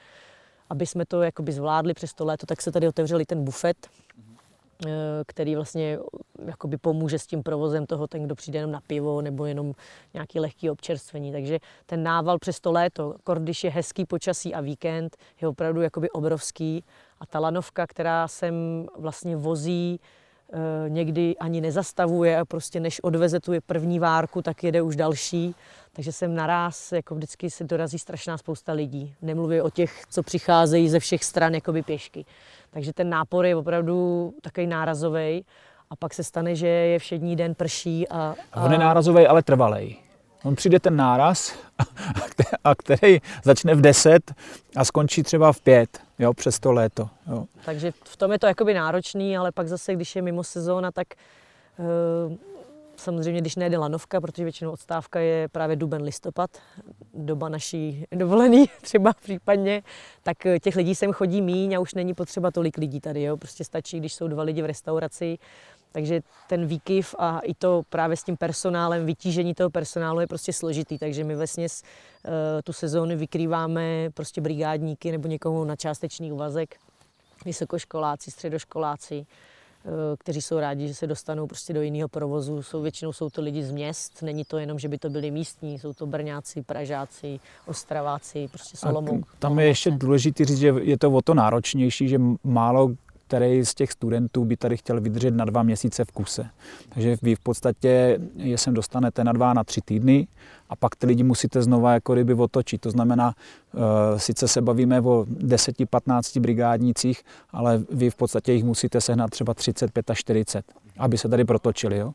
[0.71, 4.40] Aby jsme to jakoby zvládli přes to léto, tak se tady otevřeli ten bufet, uh,
[5.27, 5.99] který vlastně
[6.47, 9.73] jakoby pomůže s tím provozem toho, ten, kdo přijde jenom na pivo nebo jenom
[10.15, 11.33] nějaký lehký občerstvení.
[11.33, 16.11] Takže ten nával přes to léto, když je hezký počasí a víkend, je opravdu jakoby
[16.11, 16.85] obrovský.
[17.21, 20.01] A ta lanovka, která sem vlastně vozí
[20.53, 25.55] Eh, někdy ani nezastavuje a prostě než odveze tu první várku, tak jede už další.
[25.93, 29.15] Takže sem naraz jako vždycky se dorazí strašná spousta lidí.
[29.23, 32.25] Nemluvě o těch, co přicházejí ze všech stran jakoby pěšky.
[32.71, 35.45] Takže ten nápor je opravdu takový nárazový.
[35.91, 38.09] A pak se stane, že je všední den prší.
[38.09, 38.65] A, a...
[38.65, 39.97] On je nárazový, ale trvalej.
[40.45, 41.55] On přijde ten náraz,
[42.65, 44.33] a který začne v 10
[44.77, 47.09] a skončí třeba v 5, jo, přes to léto.
[47.31, 47.45] Jo.
[47.65, 51.07] Takže v tom je to jakoby náročný, ale pak zase, když je mimo sezóna, tak
[51.79, 52.37] uh,
[53.01, 56.51] samozřejmě, když nejde lanovka, protože většinou odstávka je právě duben, listopad,
[57.15, 59.83] doba naší dovolený třeba případně,
[60.23, 63.23] tak eh, těch lidí sem chodí míň a už není potřeba tolik lidí tady.
[63.23, 63.37] Jo.
[63.37, 65.39] Prostě stačí, když jsou dva lidi v restauraci,
[65.93, 70.53] takže ten výkyv a i to právě s tím personálem, vytížení toho personálu je prostě
[70.53, 70.99] složitý.
[70.99, 72.33] Takže my vlastně uh,
[72.65, 76.77] tu sezónu vykrýváme prostě brigádníky nebo někomu na částečný úvazek,
[77.45, 79.27] vysokoškoláci, středoškoláci,
[80.19, 82.63] kteří jsou rádi, že se dostanou prostě do jiného provozu.
[82.63, 85.79] Jsou, většinou jsou to lidi z měst, není to jenom, že by to byli místní,
[85.79, 89.23] jsou to Brňáci, Pražáci, Ostraváci, prostě Solomou.
[89.39, 92.91] Tam je ještě důležité říct, že je to o to náročnější, že málo
[93.31, 96.47] který z těch studentů by tady chtěl vydržet na dva měsíce v kuse.
[96.89, 100.27] Takže vy v podstatě je sem dostanete na dva, na tři týdny
[100.69, 102.81] a pak ty lidi musíte znova jako ryby otočit.
[102.81, 103.35] To znamená,
[103.75, 103.81] uh,
[104.17, 110.11] sice se bavíme o 10-15 brigádnících, ale vy v podstatě jich musíte sehnat třeba 35
[110.11, 110.65] až 40,
[110.99, 111.99] aby se tady protočili.
[111.99, 112.13] Jo?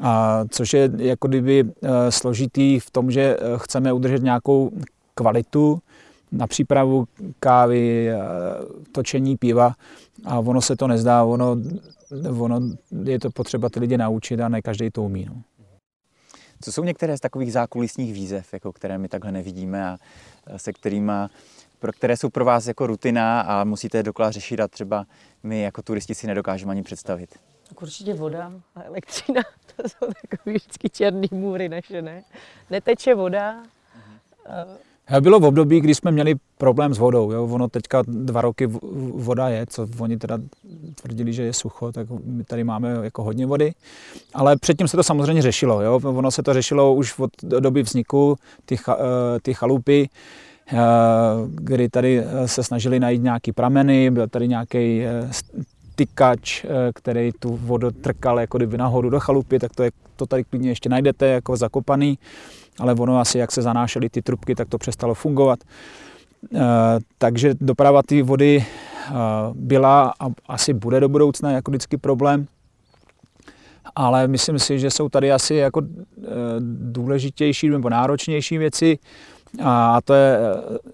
[0.00, 1.70] A což je jako kdyby uh,
[2.08, 4.70] složitý v tom, že uh, chceme udržet nějakou
[5.14, 5.80] kvalitu,
[6.32, 7.06] na přípravu
[7.40, 8.10] kávy,
[8.92, 9.74] točení piva
[10.24, 11.56] a ono se to nezdá, ono,
[12.38, 12.60] ono
[13.04, 15.24] je to potřeba ty lidi naučit a ne každý to umí.
[15.24, 15.42] No.
[16.60, 19.98] Co jsou některé z takových zákulisních výzev, jako které my takhle nevidíme a
[20.56, 21.12] se kterými,
[21.78, 25.06] pro které jsou pro vás jako rutina a musíte je dokola řešit a třeba
[25.42, 27.38] my jako turisti si nedokážeme ani představit?
[27.68, 29.42] Tak určitě voda a elektřina,
[29.76, 32.24] to jsou takové vždycky černý můry naše, ne?
[32.70, 33.62] Neteče voda,
[35.20, 37.32] Bylo v období, kdy jsme měli problém s vodou.
[37.32, 37.48] Jo.
[37.50, 38.66] Ono teďka dva roky
[39.14, 40.38] voda je, co oni teda
[41.02, 43.72] tvrdili, že je sucho, tak my tady máme jako hodně vody.
[44.34, 45.82] Ale předtím se to samozřejmě řešilo.
[45.82, 46.00] Jo.
[46.04, 48.94] Ono se to řešilo už od doby vzniku ty, eh,
[49.42, 50.08] ty chalupy,
[50.72, 50.76] eh,
[51.48, 55.02] kdy tady eh, se snažili najít nějaký prameny, byl tady nějaký
[55.94, 60.44] tykač, který tu vodu trkal jako kdyby nahoru do chalupy, tak to, je, to tady
[60.44, 62.18] klidně ještě najdete jako zakopaný
[62.80, 65.58] ale ono asi, jak se zanášely ty trubky, tak to přestalo fungovat.
[66.54, 66.58] Eh,
[67.18, 69.14] takže doprava té vody eh,
[69.54, 72.46] byla a asi bude do budoucna jako vždycky problém.
[73.96, 76.26] Ale myslím si, že jsou tady asi jako eh,
[76.82, 78.98] důležitější nebo náročnější věci,
[79.64, 80.38] a to je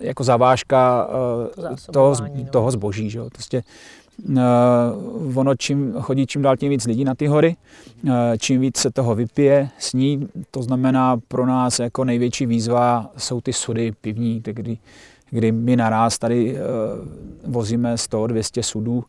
[0.00, 1.08] jako zavážka
[1.92, 2.44] toho, no.
[2.50, 3.10] toho zboží.
[3.10, 3.20] Že?
[3.32, 3.62] Prostě
[5.34, 7.56] ono čím chodí čím dál tím víc lidí na ty hory,
[8.04, 13.40] uh, čím víc se toho vypije, sní, to znamená pro nás jako největší výzva jsou
[13.40, 14.78] ty sudy pivní, kdy,
[15.30, 16.58] kdy my naraz tady uh,
[17.52, 19.04] vozíme 100-200 sudů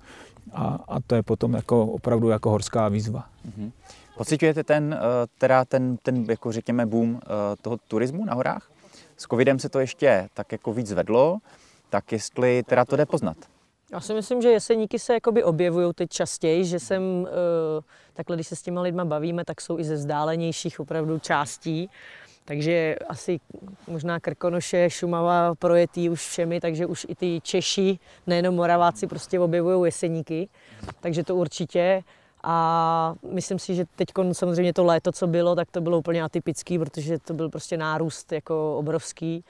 [0.53, 3.25] a, a to je potom jako opravdu jako horská výzva.
[3.47, 3.71] Mm-hmm.
[4.17, 4.99] Pocitujete ten,
[5.37, 7.19] teda ten, ten jako řekněme boom
[7.61, 8.71] toho turismu na horách?
[9.17, 11.37] S covidem se to ještě tak jako víc zvedlo,
[11.89, 13.37] tak jestli teda to jde poznat?
[13.95, 17.81] Já si myslím, že jeseníky se jakoby objevují teď častěji, že jsem, eh,
[18.13, 21.89] takhle když se s těma lidma bavíme, tak jsou i ze vzdálenějších opravdu částí.
[22.45, 23.39] Takže asi
[23.87, 29.87] možná Krkonoše, Šumava projetý už všemi, takže už i ty Češi, nejenom Moraváci, prostě objevují
[29.87, 30.49] jeseníky.
[30.99, 32.03] Takže to určitě.
[32.43, 36.79] A myslím si, že teď samozřejmě to léto, co bylo, tak to bylo úplně atypický,
[36.79, 39.43] protože to byl prostě nárůst jako obrovský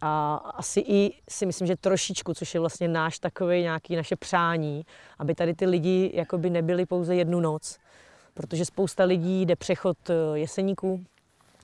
[0.00, 4.84] a asi i si myslím, že trošičku, což je vlastně náš takový nějaký naše přání,
[5.18, 7.78] aby tady ty lidi jakoby nebyli pouze jednu noc,
[8.34, 11.04] protože spousta lidí jde přechod eh, jeseníků,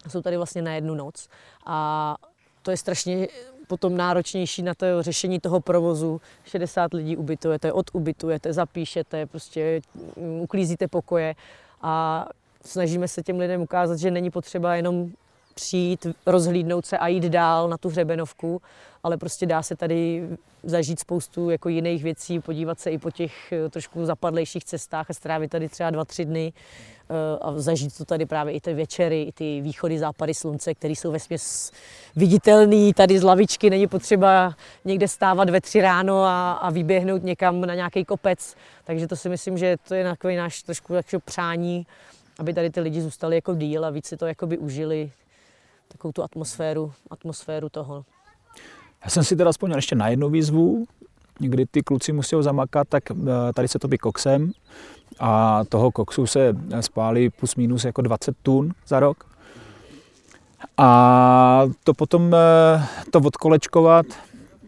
[0.08, 1.28] jsou tady vlastně na jednu noc
[1.66, 2.16] a
[2.62, 3.28] to je strašně
[3.66, 6.20] potom náročnější na to řešení toho provozu.
[6.44, 9.80] 60 lidí ubytujete, odubytujete, zapíšete, prostě
[10.16, 11.34] mm, uklízíte pokoje
[11.82, 12.26] a
[12.64, 15.12] snažíme se těm lidem ukázat, že není potřeba jenom
[15.56, 18.62] přijít, rozhlídnout se a jít dál na tu hřebenovku,
[19.02, 20.28] ale prostě dá se tady
[20.62, 25.14] zažít spoustu jako jiných věcí, podívat se i po těch eh, trošku zapadlejších cestách a
[25.14, 29.22] strávit tady třeba dva, tři dny eh, a zažít to tady právě i ty večery,
[29.22, 31.72] i ty východy, západy slunce, které jsou ve směs
[32.16, 32.94] viditelný.
[32.94, 37.74] Tady z lavičky není potřeba někde stávat ve tři ráno a, a vyběhnout někam na
[37.74, 38.54] nějaký kopec.
[38.84, 41.86] Takže to si myslím, že to je takový náš trošku přání,
[42.38, 45.10] aby tady ty lidi zůstali jako díl a víc si to jakoby užili
[45.88, 48.04] takovou tu atmosféru, atmosféru toho.
[49.04, 50.86] Já jsem si teda vzpomněl ještě na jednu výzvu,
[51.38, 53.14] kdy ty kluci musí zamakat, tak eh,
[53.54, 54.52] tady se topí koksem
[55.18, 59.24] a toho koksu se spálí plus minus jako 20 tun za rok.
[60.76, 64.06] A to potom eh, to odkolečkovat,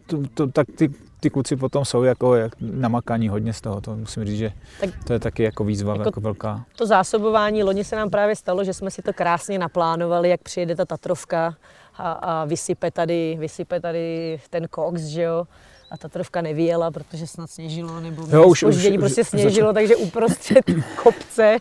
[0.07, 3.97] to, to, tak ty ty kluci potom jsou jako jak namakaní hodně z toho, to
[3.97, 6.65] musím říct, že tak, to je taky jako výzva jako, jako velká.
[6.77, 10.77] To zásobování, loni se nám právě stalo, že jsme si to krásně naplánovali, jak přijede
[10.77, 11.55] ta Tatrovka
[11.97, 15.47] a, a vysype, tady, vysype tady ten koks, že jo,
[15.91, 20.65] a Tatrovka nevyjela, protože snad sněžilo, nebo jo, už, už, prostě sněžilo, takže uprostřed
[21.03, 21.59] kopce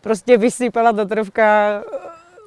[0.00, 1.82] prostě vysypala Tatrovka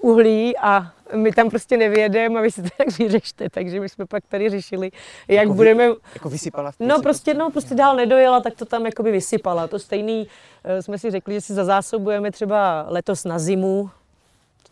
[0.02, 4.06] uhlí a my tam prostě nevědeme a vy si to tak vyřešte, takže my jsme
[4.06, 4.92] pak tady řešili,
[5.28, 5.90] jak jako budeme...
[5.90, 6.72] Vy, jako vysypala?
[6.80, 9.68] No prostě, no prostě dál nedojela, tak to tam jakoby vysypala.
[9.68, 13.90] To stejný uh, jsme si řekli, že si zazásobujeme třeba letos na zimu,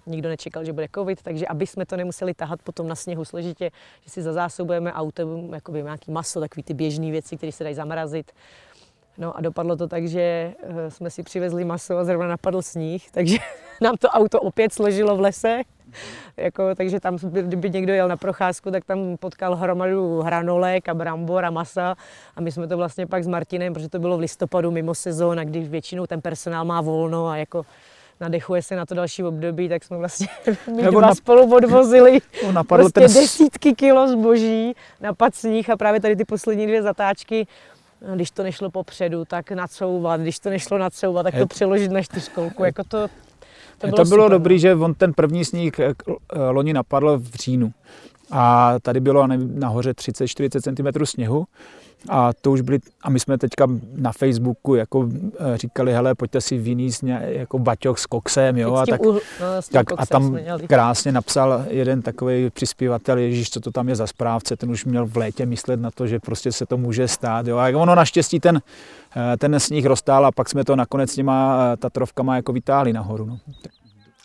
[0.05, 3.71] nikdo nečekal, že bude covid, takže aby jsme to nemuseli tahat potom na sněhu složitě,
[4.03, 8.31] že si zazásobujeme autem jakoby nějaký maso, takový ty běžné věci, které se dají zamrazit.
[9.17, 13.11] No a dopadlo to tak, že uh, jsme si přivezli maso a zrovna napadl sníh,
[13.11, 13.37] takže
[13.81, 15.61] nám to auto opět složilo v lese
[16.37, 21.45] jako, takže tam, kdyby někdo jel na procházku, tak tam potkal hromadu hranolek a brambor
[21.45, 21.95] a masa.
[22.35, 25.43] A my jsme to vlastně pak s Martinem, protože to bylo v listopadu mimo sezóna,
[25.43, 27.65] když většinou ten personál má volno a jako
[28.19, 30.27] nadechuje se na to další období, tak jsme vlastně
[30.75, 31.15] my Nebo dva na...
[31.15, 32.19] spolu odvozili
[32.67, 33.13] prostě ten...
[33.13, 37.47] desítky kilo zboží, napad sníh a právě tady ty poslední dvě zatáčky
[38.15, 42.63] když to nešlo popředu, tak nacouvat, když to nešlo nacouvat, tak to přeložit na čtyřkolku.
[42.63, 43.07] Jako to,
[43.77, 44.59] to bylo, to bylo super, dobrý, no.
[44.59, 45.93] že on ten první sníh eh,
[46.33, 47.73] eh, loni napadl v říjnu.
[48.31, 51.45] A tady bylo nahoře 30-40 cm sněhu.
[52.09, 55.09] A to už byli, a my jsme teďka na Facebooku jako
[55.39, 59.47] eh, říkali, hele, pojďte si vyníst jako baťoch s koksem, jo, a, tak, uhl, no,
[59.71, 64.55] tak, a tam krásně napsal jeden takový přispěvatel, Ježíš, co to tam je za správce,
[64.55, 67.57] ten už měl v létě myslet na to, že prostě se to může stát, jo,
[67.57, 68.61] a ono naštěstí ten,
[69.37, 73.39] ten sníh roztál a pak jsme to nakonec s těma Tatrovkama jako vytáhli nahoru, no.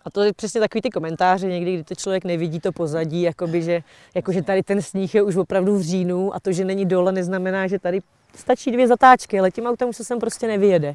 [0.05, 3.63] A to je přesně takový ty komentáře někdy, kdy to člověk nevidí to pozadí, jakoby,
[3.63, 3.83] že,
[4.15, 7.13] jako, že tady ten sníh je už opravdu v říjnu a to, že není dole,
[7.13, 8.01] neznamená, že tady
[8.35, 10.95] stačí dvě zatáčky, ale tím autem už se sem prostě nevyjede.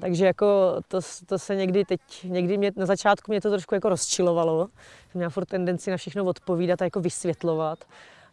[0.00, 3.88] Takže jako to, to se někdy teď, někdy mě, na začátku mě to trošku jako
[3.88, 4.68] rozčilovalo.
[5.12, 7.78] Jsem měla furt tendenci na všechno odpovídat a jako vysvětlovat.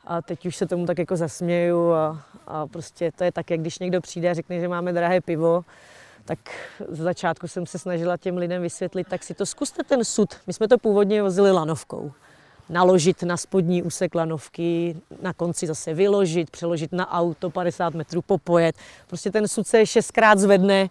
[0.05, 3.59] A teď už se tomu tak jako zasměju a, a prostě to je tak, jak
[3.59, 5.65] když někdo přijde a řekne, že máme drahé pivo,
[6.27, 6.39] tak
[6.89, 10.35] z začátku jsem se snažila těm lidem vysvětlit, tak si to zkuste ten sud.
[10.47, 12.11] My jsme to původně vozili lanovkou.
[12.69, 18.75] Naložit na spodní úsek lanovky, na konci zase vyložit, přeložit na auto, 50 metrů popojet.
[19.07, 20.89] Prostě ten sud se šestkrát zvedne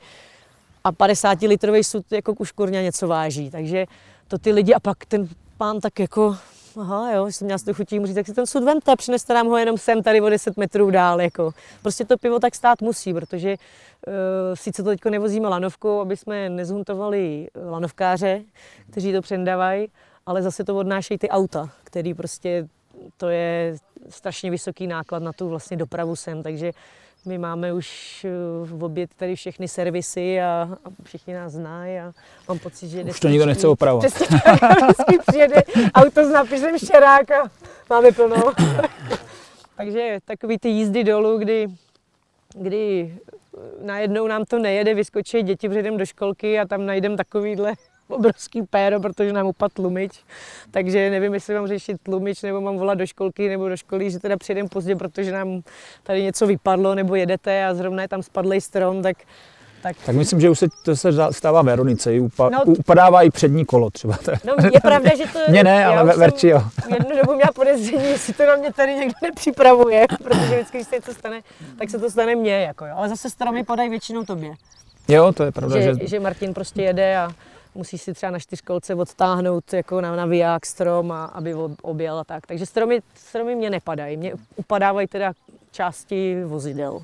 [0.84, 3.50] a 50 litrový sud jako už kurňa něco váží.
[3.50, 3.86] Takže
[4.28, 6.36] to ty lidi a pak ten pán tak jako
[6.76, 9.46] aha, jo, jsem měla tou chutí mu říct, tak si ten sud vemte, přineste nám
[9.46, 11.50] ho jenom sem, tady o 10 metrů dál, jako.
[11.82, 14.14] Prostě to pivo tak stát musí, protože uh,
[14.54, 18.42] sice to teďko nevozíme lanovkou, aby jsme nezhuntovali lanovkáře,
[18.90, 19.88] kteří to přendávají,
[20.26, 22.68] ale zase to odnášejí ty auta, který prostě,
[23.16, 23.76] to je
[24.08, 26.72] strašně vysoký náklad na tu vlastně dopravu sem, takže
[27.24, 28.30] my máme už eh,
[28.64, 32.12] v oběd tady všechny servisy a, a všichni nás znají a
[32.48, 33.04] mám pocit, že...
[33.04, 34.06] Už to nikdo nechce opravovat.
[34.06, 34.38] Přesně,
[34.82, 35.62] vždycky přijede
[35.94, 37.50] auto s nápisem Šerák a
[37.90, 38.36] máme plno.
[39.76, 41.66] Takže takový ty jízdy dolů, kdy,
[42.54, 43.14] kdy
[43.82, 47.74] najednou nám to nejede, vyskočí děti, přijdem do školky a tam najdem takovýhle
[48.08, 50.12] obrovský péro, protože nám upadl tlumič.
[50.70, 54.18] Takže nevím, jestli mám řešit tlumič, nebo mám volat do školky, nebo do školy, že
[54.18, 55.62] teda přijedem pozdě, protože nám
[56.02, 59.16] tady něco vypadlo, nebo jedete a zrovna je tam spadlý strom, tak
[59.82, 59.96] tak...
[60.06, 63.90] tak myslím, že už se to se stává Veronice, upa, no, upadává i přední kolo
[63.90, 64.18] třeba.
[64.44, 65.38] No je pravda, že to...
[65.48, 66.62] Mně ne, ale Verči jo.
[66.94, 70.94] Jednu dobu měla podezření, jestli to na mě tady někdo nepřipravuje, protože vždycky, když se
[70.94, 71.42] něco stane,
[71.78, 72.94] tak se to stane mně, jako jo.
[72.96, 74.54] Ale zase stromy podají většinou tobě.
[75.08, 75.80] Jo, to je pravda.
[75.80, 76.06] Že, že...
[76.06, 77.30] že Martin prostě jede a
[77.76, 82.46] musí si třeba na čtyřkolce odtáhnout jako na naviják strom, a, aby objel a tak.
[82.46, 85.32] Takže stromy, stromy mě nepadají, mě upadávají teda
[85.70, 87.02] části vozidel.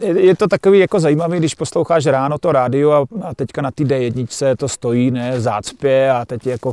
[0.00, 3.70] Je, je to takový jako zajímavý, když posloucháš ráno to rádio a, a teďka na
[3.70, 6.72] té D1 to stojí ne, v zácpě a teď jako,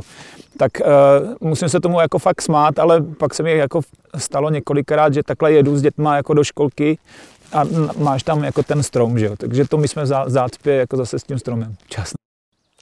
[0.56, 3.80] tak uh, musím se tomu jako fakt smát, ale pak se mi jako
[4.16, 6.98] stalo několikrát, že takhle jedu s dětma jako do školky
[7.52, 7.64] a
[7.98, 9.36] máš tam jako ten strom, že jo?
[9.36, 11.74] takže to my jsme v zácpě jako zase s tím stromem.
[11.88, 12.12] Čas.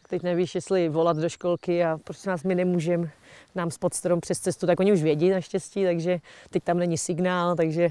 [0.09, 3.11] Teď nevíš, jestli volat do školky a prostě nás my nemůžeme
[3.55, 6.19] nám spod strom přes cestu, tak oni už vědí naštěstí, takže
[6.51, 7.89] teď tam není signál, takže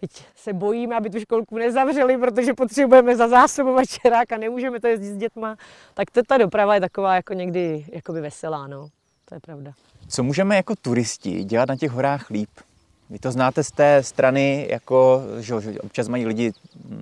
[0.00, 4.86] teď se bojíme, aby tu školku nezavřeli, protože potřebujeme za zásobovat čerák a nemůžeme to
[4.86, 5.56] jezdit s dětma.
[5.94, 8.88] Tak to, ta doprava je taková jako někdy jakoby veselá, no.
[9.24, 9.72] To je pravda.
[10.08, 12.50] Co můžeme jako turisti dělat na těch horách líp?
[13.10, 16.52] Vy to znáte z té strany, jako, že, občas mají lidi,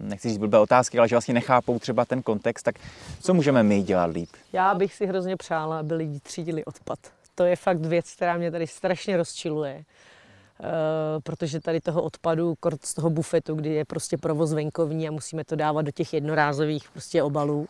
[0.00, 2.74] nechci říct blbé otázky, ale že vlastně nechápou třeba ten kontext, tak
[3.20, 4.28] co můžeme my dělat líp?
[4.52, 6.98] Já bych si hrozně přála, aby lidi třídili odpad.
[7.34, 9.84] To je fakt věc, která mě tady strašně rozčiluje.
[10.60, 10.66] Uh,
[11.22, 15.44] protože tady toho odpadu, kort z toho bufetu, kdy je prostě provoz venkovní a musíme
[15.44, 17.68] to dávat do těch jednorázových prostě obalů,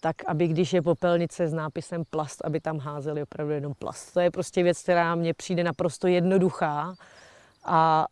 [0.00, 4.12] tak aby když je popelnice s nápisem plast, aby tam házeli opravdu jenom plast.
[4.12, 6.94] To je prostě věc, která mně přijde naprosto jednoduchá,
[7.64, 8.06] a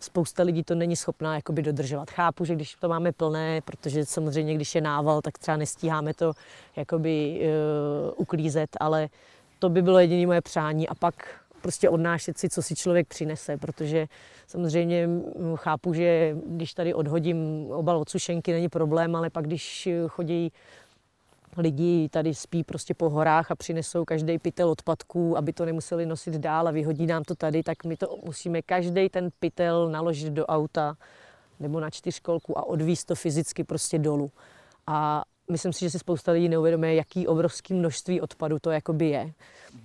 [0.00, 2.10] spousta lidí to není schopná jakoby dodržovat.
[2.10, 6.32] Chápu, že když to máme plné, protože samozřejmě, když je nával, tak třeba nestíháme to
[6.76, 9.08] jakoby uh, uklízet, ale
[9.58, 11.14] to by bylo jediné moje přání a pak
[11.62, 14.06] prostě odnášet si, co si člověk přinese, protože
[14.46, 15.08] samozřejmě
[15.54, 20.52] chápu, že když tady odhodím obal od sušenky, není problém, ale pak když chodí
[21.58, 26.34] lidi tady spí prostě po horách a přinesou každý pytel odpadků, aby to nemuseli nosit
[26.34, 30.46] dál a vyhodí nám to tady, tak my to musíme každý ten pytel naložit do
[30.46, 30.96] auta
[31.60, 34.30] nebo na čtyřkolku a odvízt to fyzicky prostě dolů.
[34.86, 39.32] A myslím si, že si spousta lidí neuvědomuje, jaký obrovský množství odpadu to jakoby je.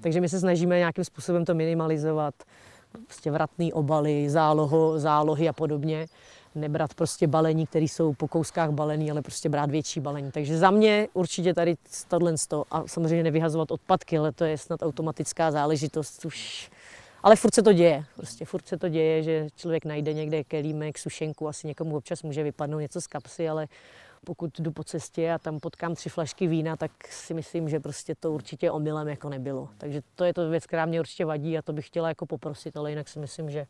[0.02, 2.36] Takže my se snažíme nějakým způsobem to minimalizovat,
[3.06, 6.08] prostě vratný obaly, záloho, zálohy a podobně
[6.58, 10.32] nebrat prostě balení, které jsou po kouskách balený, ale prostě brát větší balení.
[10.32, 11.76] Takže za mě určitě tady
[12.08, 12.34] tohle
[12.72, 16.70] a samozřejmě nevyhazovat odpadky, ale to je snad automatická záležitost už.
[17.24, 20.98] Ale furt se to děje, prostě furt se to děje, že člověk najde někde kelímek,
[20.98, 23.68] sušenku, asi někomu občas může vypadnout něco z kapsy, ale
[24.26, 28.16] pokud jdu po cestě a tam potkám tři flašky vína, tak si myslím, že prostě
[28.16, 29.70] to určitě omylem jako nebylo.
[29.78, 32.78] Takže to je to věc, která mě určitě vadí a to bych chtěla jako poprosit,
[32.78, 33.68] ale jinak si myslím, že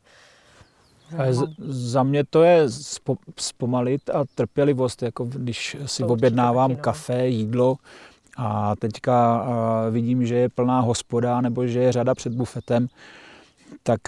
[1.29, 6.77] z, za mě to je spo, zpomalit a trpělivost, jako když si to objednávám taky,
[6.77, 6.83] no.
[6.83, 7.77] kafe, jídlo
[8.37, 9.45] a teďka
[9.91, 12.87] vidím, že je plná hospoda nebo že je řada před bufetem,
[13.83, 14.01] tak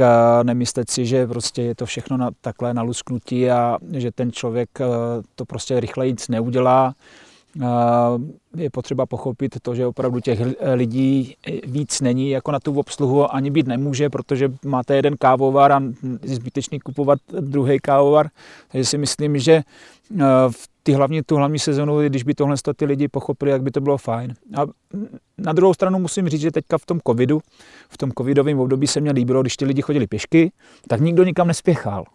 [0.44, 4.70] nemyslet si, že prostě je to všechno na, takhle na lusknutí a že ten člověk
[5.36, 6.94] to prostě rychleji neudělá,
[8.56, 10.40] je potřeba pochopit to, že opravdu těch
[10.74, 15.82] lidí víc není, jako na tu obsluhu ani být nemůže, protože máte jeden kávovar a
[16.24, 18.30] zbytečný kupovat druhý kávovar.
[18.72, 19.62] Takže si myslím, že
[20.50, 23.82] v ty hlavní, tu hlavní sezonu, když by tohle ty lidi pochopili, jak by to
[23.82, 24.34] bylo fajn.
[24.58, 24.62] A
[25.38, 27.42] na druhou stranu musím říct, že teďka v tom covidu,
[27.90, 30.52] v tom covidovém období se mě líbilo, když ty lidi chodili pěšky,
[30.88, 32.06] tak nikdo nikam nespěchal.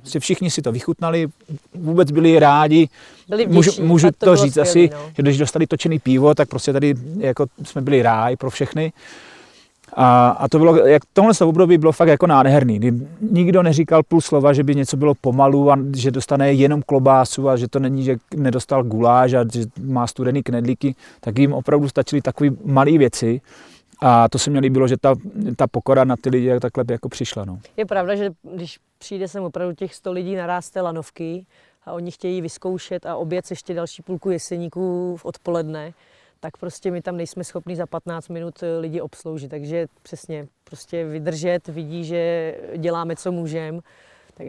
[0.00, 1.26] Prostě všichni si to vychutnali,
[1.74, 2.88] vůbec byli rádi.
[3.28, 5.10] Byli můžu, můžu to, to říct skvělý, asi, no.
[5.16, 8.92] že když dostali točený pivo, tak prostě tady jako jsme byli ráj pro všechny.
[9.92, 12.92] A, a to bylo, jak tohle období bylo fakt jako nádherný, kdy
[13.30, 17.56] nikdo neříkal půl slova, že by něco bylo pomalu a že dostane jenom klobásu a
[17.56, 22.22] že to není, že nedostal guláš a že má studený knedlíky, tak jim opravdu stačily
[22.22, 23.40] takové malé věci.
[24.00, 25.14] A to se mi líbilo, že ta,
[25.56, 27.44] ta pokora na ty lidi takhle jako přišla.
[27.44, 27.60] No.
[27.76, 31.46] Je pravda, že když přijde sem opravdu těch 100 lidí z té lanovky
[31.86, 35.92] a oni chtějí vyzkoušet a oběd ještě další půlku jeseníků v odpoledne,
[36.40, 39.50] tak prostě my tam nejsme schopni za 15 minut eh, lidi obsloužit.
[39.50, 43.78] Takže přesně prostě vydržet, vidí, že děláme, co můžeme.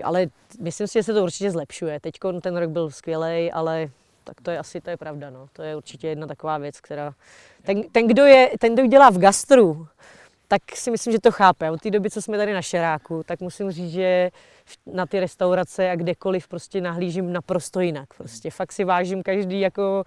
[0.04, 0.28] Ale
[0.60, 2.00] myslím si, že se to určitě zlepšuje.
[2.00, 3.90] Teď ten rok byl skvělý, ale
[4.24, 5.30] tak to je asi to je pravda.
[5.30, 5.48] No.
[5.54, 7.14] To je určitě jedna taková věc, která...
[7.62, 9.88] Ten, ten, kdo, je, ten, kdo dělá v gastru,
[10.52, 11.72] tak si myslím, že to chápe.
[11.72, 14.32] Od té doby, co jsme tady na Šeráku, tak musím říct, že
[14.86, 18.14] na ty restaurace a kdekoliv prostě nahlížím naprosto jinak.
[18.18, 20.04] Prostě fakt si vážím každý jako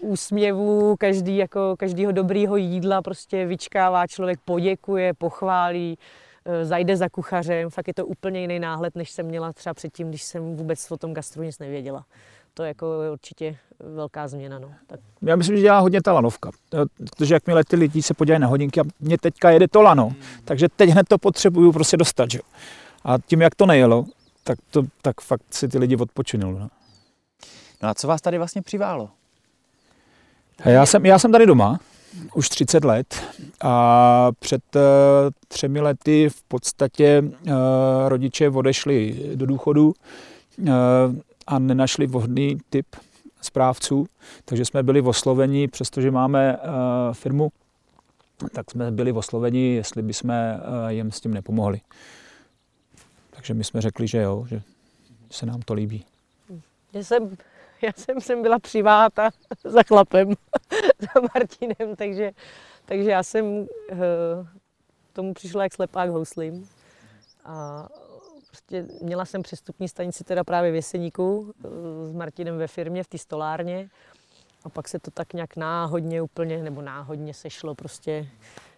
[0.00, 5.98] uh, úsměvu, každý jako každýho dobrýho jídla, prostě vyčkává člověk, poděkuje, pochválí,
[6.44, 7.70] uh, zajde za kuchařem.
[7.70, 10.96] Fakt je to úplně jiný náhled, než jsem měla třeba předtím, když jsem vůbec o
[10.96, 12.04] tom gastru nic nevěděla
[12.54, 14.58] to jako je určitě velká změna.
[14.58, 14.70] No.
[14.86, 15.00] Tak.
[15.22, 16.50] Já myslím, že dělá hodně ta lanovka,
[16.96, 20.16] protože jakmile ty lidi se podívají na hodinky a mě teďka jede to lano, hmm.
[20.44, 22.30] takže teď hned to potřebuju prostě dostat.
[22.30, 22.38] Že?
[23.04, 24.06] A tím, jak to nejelo,
[24.44, 26.52] tak, to, tak fakt si ty lidi odpočinul.
[26.52, 26.68] No.
[27.82, 29.10] no a co vás tady vlastně přiválo?
[30.64, 31.80] A já, jsem, já jsem tady doma
[32.34, 33.22] už 30 let
[33.60, 34.82] a před uh,
[35.48, 37.52] třemi lety v podstatě uh,
[38.08, 39.94] rodiče odešli do důchodu.
[40.58, 40.68] Uh,
[41.46, 42.86] a nenašli vhodný typ
[43.40, 44.06] správců,
[44.44, 46.62] takže jsme byli osloveni, přestože máme uh,
[47.12, 47.52] firmu,
[48.52, 51.80] tak jsme byli osloveni, jestli bychom uh, jim s tím nepomohli.
[53.30, 54.62] Takže my jsme řekli, že jo, že
[55.30, 56.04] se nám to líbí.
[56.92, 57.36] Já jsem,
[57.82, 59.30] já jsem sem byla přiváta
[59.64, 60.28] za chlapem,
[60.98, 62.32] za Martinem, takže,
[62.84, 63.66] takže já jsem uh,
[65.12, 66.68] tomu přišla jak slepák houslím.
[67.44, 67.88] A
[68.54, 71.68] Prostě měla jsem přestupní stanici teda právě v Jeseníku eh,
[72.08, 73.88] s Martinem ve firmě, v té stolárně.
[74.64, 78.28] A pak se to tak nějak náhodně úplně, nebo náhodně sešlo prostě,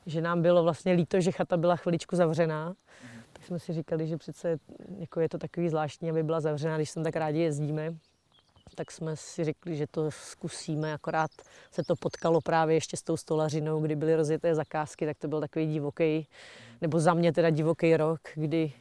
[0.07, 2.75] že nám bylo vlastně líto, že chata byla chviličku zavřená.
[3.33, 4.59] Tak jsme si říkali, že přece
[4.99, 7.95] jako je to takový zvláštní, aby byla zavřená, když sem tak rádi jezdíme.
[8.75, 11.31] Tak jsme si řekli, že to zkusíme, akorát
[11.71, 15.41] se to potkalo právě ještě s tou stolařinou, kdy byly rozjeté zakázky, tak to byl
[15.41, 16.29] takový divoký,
[16.81, 18.73] nebo za mě teda divoký rok, kdy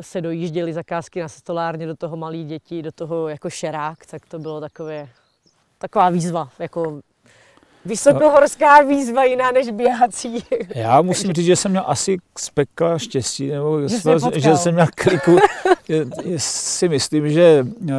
[0.00, 4.38] se dojížděly zakázky na stolárně, do toho malí děti, do toho jako šerák, tak to
[4.38, 5.08] bylo takové,
[5.78, 7.00] taková výzva, jako
[7.86, 10.44] vysokohorská výzva jiná než běhací.
[10.74, 14.74] Já musím říct, že jsem měl asi z pekla štěstí, nebo že, jsem, že jsem
[14.74, 15.36] měl kliku.
[16.36, 17.94] si myslím, že eh,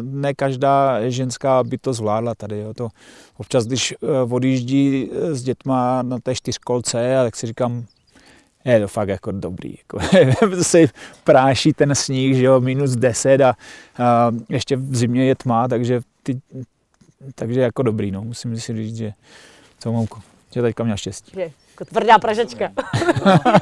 [0.00, 2.58] ne každá ženská by to zvládla tady.
[2.58, 2.74] Jo.
[2.74, 2.88] To
[3.36, 7.84] občas, když eh, odjíždí s dětma na té čtyřkolce, tak si říkám,
[8.64, 9.74] je to fakt jako dobrý.
[9.78, 9.98] Jako,
[10.62, 10.78] se
[11.24, 13.54] práší ten sníh, že jo, minus 10 a,
[13.98, 16.40] a ještě v zimě je tma, takže, ty,
[17.34, 19.12] takže jako dobrý, no, musím si říct, že
[19.78, 20.06] co mám,
[20.50, 21.32] že teďka měl štěstí.
[21.38, 22.70] Je, jako tvrdá pražečka.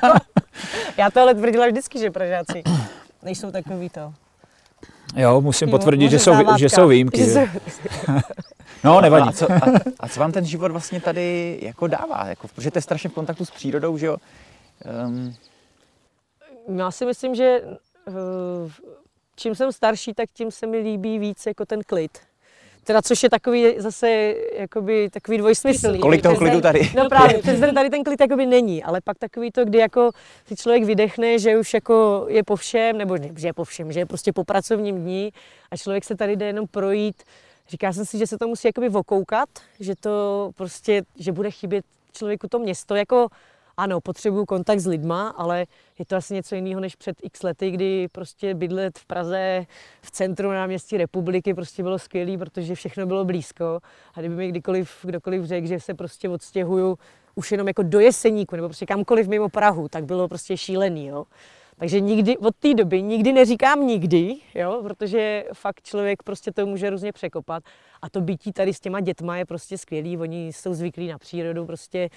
[0.97, 2.63] Já to ale tvrdila vždycky, že pražáci
[3.23, 4.15] nejsou takový to.
[5.17, 7.31] Jo, musím Ty, potvrdit, že jsou, že jsou výjimky.
[7.31, 7.51] Že
[8.85, 9.29] no, nevadí.
[9.29, 9.61] A co, a,
[10.01, 12.27] a co vám ten život vlastně tady jako dává?
[12.27, 14.17] Jako, protože jste strašně v kontaktu s přírodou, že jo?
[15.07, 15.35] Um...
[16.79, 17.61] Já si myslím, že
[18.09, 18.15] uh,
[19.37, 22.19] čím jsem starší, tak tím se mi líbí víc jako ten klid.
[22.85, 26.01] Teda což je takový zase jakoby takový dvojsmyslný.
[26.01, 26.91] Kolik toho klidu tady?
[26.97, 30.11] No právě, přes tady ten klid jakoby není, ale pak takový to, kdy jako
[30.47, 33.93] si člověk vydechne, že už jako je po všem, nebo ne, že je po všem,
[33.93, 35.33] že je prostě po pracovním dní
[35.71, 37.23] a člověk se tady jde jenom projít.
[37.69, 39.49] Říká jsem si, že se to musí jakoby vokoukat,
[39.81, 43.29] že to prostě, že bude chybět člověku to město, jako
[43.81, 45.67] ano, potřebuju kontakt s lidma, ale
[45.99, 49.67] je to asi něco jiného než před x lety, kdy prostě bydlet v Praze
[50.03, 53.81] v centru náměstí republiky prostě bylo skvělé, protože všechno bylo blízko.
[54.15, 56.99] A kdyby mi kdykoliv, kdokoliv řekl, že se prostě odstěhuju
[57.35, 61.07] už jenom jako do Jeseníku nebo prostě kamkoliv mimo Prahu, tak bylo prostě šílený.
[61.07, 61.25] Jo?
[61.81, 66.91] Takže nikdy, od té doby nikdy neříkám nikdy, jo, protože fakt člověk prostě to může
[66.91, 67.65] různě překopat.
[68.03, 71.67] A to bytí tady s těma dětma je prostě skvělý, oni jsou zvyklí na přírodu,
[71.67, 72.11] prostě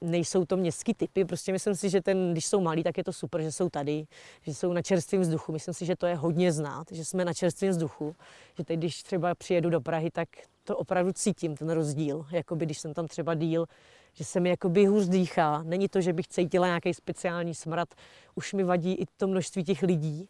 [0.00, 3.12] nejsou to městský typy, prostě myslím si, že ten, když jsou malí, tak je to
[3.12, 4.06] super, že jsou tady,
[4.42, 7.34] že jsou na čerstvém vzduchu, myslím si, že to je hodně znát, že jsme na
[7.34, 8.16] čerstvém vzduchu,
[8.58, 10.28] že teď, když třeba přijedu do Prahy, tak
[10.64, 13.66] to opravdu cítím, ten rozdíl, jako by když jsem tam třeba díl,
[14.12, 15.62] že se mi jakoby hůř dýchá.
[15.62, 17.88] Není to, že bych cítila nějaký speciální smrad,
[18.34, 20.28] už mi vadí i to množství těch lidí.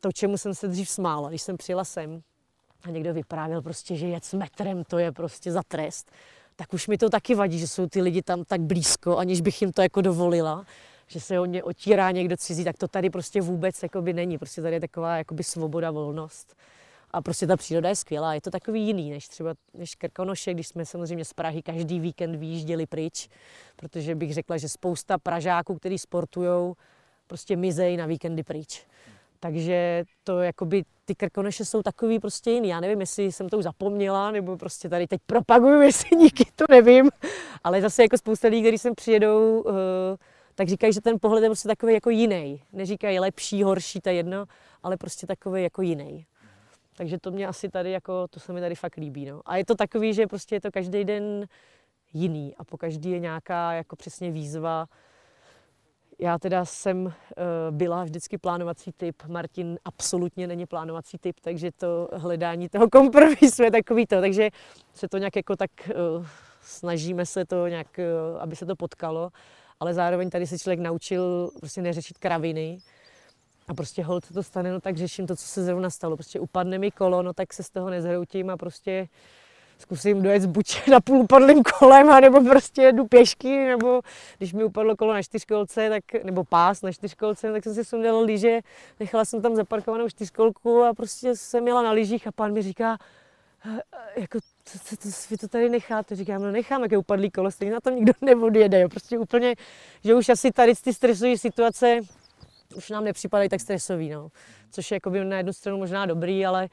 [0.00, 2.22] To, čemu jsem se dřív smála, když jsem přijela sem
[2.82, 6.10] a někdo vyprávěl prostě, že jet s metrem, to je prostě za trest,
[6.60, 9.62] tak už mi to taky vadí, že jsou ty lidi tam tak blízko, aniž bych
[9.62, 10.64] jim to jako dovolila
[11.10, 14.38] že se hodně otírá někdo cizí, tak to tady prostě vůbec jakoby není.
[14.38, 16.56] Prostě tady je taková jakoby svoboda, volnost.
[17.10, 18.34] A prostě ta příroda je skvělá.
[18.34, 22.36] Je to takový jiný, než třeba než Krkonoše, když jsme samozřejmě z Prahy každý víkend
[22.36, 23.28] vyjížděli pryč,
[23.76, 26.74] protože bych řekla, že spousta Pražáků, kteří sportují,
[27.26, 28.86] prostě mizejí na víkendy pryč.
[29.40, 32.68] Takže to jakoby, ty Krkonoše jsou takový prostě jiný.
[32.68, 35.90] Já nevím, jestli jsem to už zapomněla, nebo prostě tady teď propaguju
[36.20, 37.10] díky, to nevím.
[37.64, 39.72] Ale zase jako spousta lidí, kteří sem přijedou, uh,
[40.54, 42.62] tak říkají, že ten pohled je prostě takový jako jiný.
[42.72, 44.46] Neříkají lepší, horší, to je jedno,
[44.82, 46.26] ale prostě takový jako jiný.
[46.96, 49.24] Takže to mě asi tady jako, to se mi tady fakt líbí.
[49.24, 49.40] No.
[49.44, 51.46] A je to takový, že prostě je to každý den
[52.12, 54.86] jiný a po každý je nějaká jako přesně výzva.
[56.22, 57.12] Já teda jsem uh,
[57.70, 63.70] byla vždycky plánovací typ, Martin absolutně není plánovací typ, takže to hledání toho kompromisu je
[63.70, 64.50] takový to, takže
[64.94, 65.70] se to nějak jako tak
[66.18, 66.26] uh,
[66.62, 69.30] snažíme se to nějak, uh, aby se to potkalo,
[69.80, 72.78] ale zároveň tady se člověk naučil prostě neřešit kraviny,
[73.68, 76.16] a prostě hold se to stane, no tak řeším to, co se zrovna stalo.
[76.16, 79.08] Prostě upadne mi kolo, no tak se z toho nezhroutím a prostě
[79.80, 84.00] zkusím dojet buď na půl upadlým kolem, nebo prostě jedu pěšky, nebo
[84.38, 88.20] když mi upadlo kolo na čtyřkolce, tak, nebo pás na čtyřkolce, tak jsem si sundala
[88.20, 88.60] lyže,
[89.00, 92.98] nechala jsem tam zaparkovanou čtyřkolku a prostě jsem jela na lyžích a pán mi říká,
[94.16, 96.16] jako, co, co, co, vy to tady necháte?
[96.16, 98.88] Říkám, no nechám, jaké upadlý kolo, stejně na tom nikdo neodjede, jo.
[98.88, 99.54] prostě úplně,
[100.04, 102.00] že už asi tady ty stresové situace
[102.76, 104.28] už nám nepřipadají tak stresový, no.
[104.70, 106.68] Což je jakoby na jednu stranu možná dobrý, ale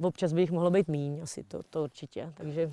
[0.00, 2.32] občas by jich mohlo být míň, asi to, to určitě.
[2.34, 2.70] Takže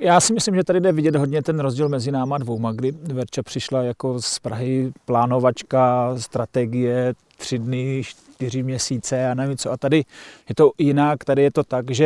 [0.00, 3.42] já si myslím, že tady jde vidět hodně ten rozdíl mezi náma dvouma, kdy Verča
[3.42, 9.72] přišla jako z Prahy plánovačka, strategie, tři dny, čtyři měsíce a nevím co.
[9.72, 10.04] A tady
[10.48, 12.04] je to jinak, tady je to tak, že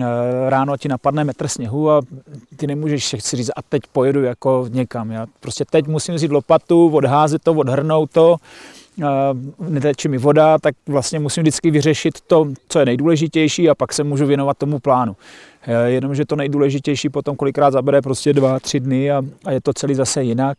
[0.00, 0.04] eh,
[0.48, 2.00] ráno ti napadne metr sněhu a
[2.56, 5.10] ty nemůžeš si říct, a teď pojedu jako někam.
[5.10, 8.87] Já prostě teď musím vzít lopatu, odházet to, odhrnout to, eh,
[9.68, 14.04] neteče mi voda, tak vlastně musím vždycky vyřešit to, co je nejdůležitější a pak se
[14.04, 15.16] můžu věnovat tomu plánu.
[15.62, 19.72] Eh, jenomže to nejdůležitější potom kolikrát zabere prostě dva, tři dny a, a je to
[19.72, 20.58] celý zase jinak.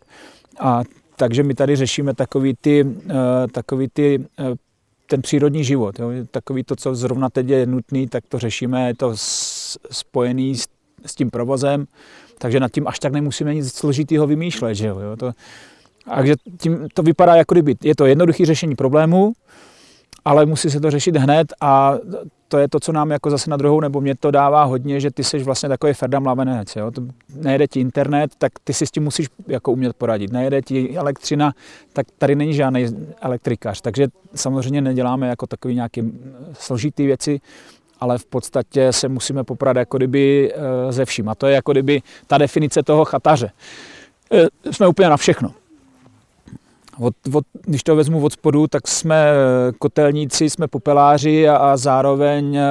[0.59, 0.83] A
[1.15, 2.85] takže my tady řešíme takový ty,
[3.51, 4.25] takový ty
[5.09, 5.99] ten přírodní život.
[5.99, 6.09] Jo.
[6.31, 9.11] Takový to, co zrovna teď je nutný, tak to řešíme, je to
[9.91, 10.67] spojený s,
[11.05, 11.85] s tím provozem,
[12.37, 14.75] takže nad tím až tak nemusíme nic složitého vymýšlet.
[14.75, 15.15] Že jo.
[15.19, 15.31] To,
[16.15, 19.33] takže tím to vypadá jako kdyby je to jednoduché řešení problému,
[20.25, 21.93] ale musí se to řešit hned a
[22.47, 25.11] to je to, co nám jako zase na druhou, nebo mě to dává hodně, že
[25.11, 26.75] ty jsi vlastně takový Ferda mlavenec.
[26.75, 26.91] Jo?
[26.91, 27.01] To
[27.35, 30.31] nejede ti internet, tak ty si s tím musíš jako umět poradit.
[30.31, 31.53] Nejede ti elektřina,
[31.93, 32.85] tak tady není žádný
[33.21, 33.81] elektrikář.
[33.81, 36.13] Takže samozřejmě neděláme jako takový nějaký
[36.53, 37.41] složitý věci,
[37.99, 41.29] ale v podstatě se musíme poprat jako kdyby eh, ze vším.
[41.29, 43.51] A to je jako kdyby ta definice toho chataře.
[44.31, 45.53] Eh, jsme úplně na všechno.
[46.99, 49.31] Od, od, když to vezmu od spodu, tak jsme
[49.79, 52.63] kotelníci, jsme popeláři a, a zároveň eh,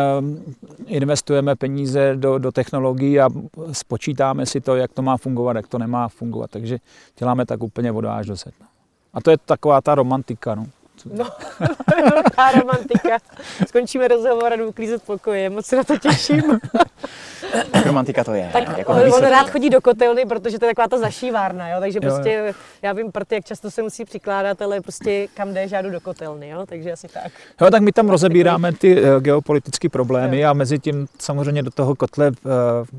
[0.86, 3.28] investujeme peníze do, do technologií a
[3.72, 6.50] spočítáme si to, jak to má fungovat, jak to nemá fungovat.
[6.50, 6.78] Takže
[7.18, 8.66] děláme tak úplně až do setna.
[9.14, 10.54] A to je taková ta romantika.
[10.54, 10.66] No.
[11.05, 11.24] No,
[12.11, 13.18] velká romantika.
[13.66, 15.51] Skončíme rozhovor a jdu uklízet pokoje.
[15.51, 16.42] Moc se na to těším.
[17.86, 18.51] romantika to je.
[18.53, 21.80] Tak jako on, on rád chodí do kotelny, protože to je taková ta zašívárna, jo?
[21.80, 22.55] takže jo, prostě jo.
[22.82, 26.01] já vím prty, jak často se musí přikládat, ale prostě kam jdeš, já jdu do
[26.01, 26.66] kotelny, jo?
[26.66, 27.32] takže asi tak.
[27.61, 30.51] Jo, tak my tam rozebíráme ty uh, geopolitické problémy jo.
[30.51, 32.32] a mezi tím samozřejmě do toho kotle uh,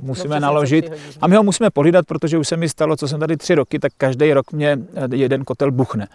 [0.01, 0.91] musíme no, naložit.
[1.21, 3.79] A my ho musíme pohlídat, protože už se mi stalo, co jsem tady tři roky,
[3.79, 4.77] tak každý rok mě
[5.11, 6.07] jeden kotel buchne.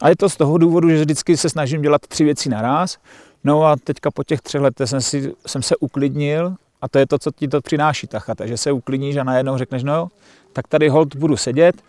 [0.00, 2.98] A je to z toho důvodu, že vždycky se snažím dělat tři věci naraz.
[3.44, 7.06] No a teďka po těch třech letech jsem, si, jsem se uklidnil a to je
[7.06, 10.08] to, co ti to přináší ta chata, že se uklidníš a najednou řekneš, no jo,
[10.52, 11.82] tak tady hold budu sedět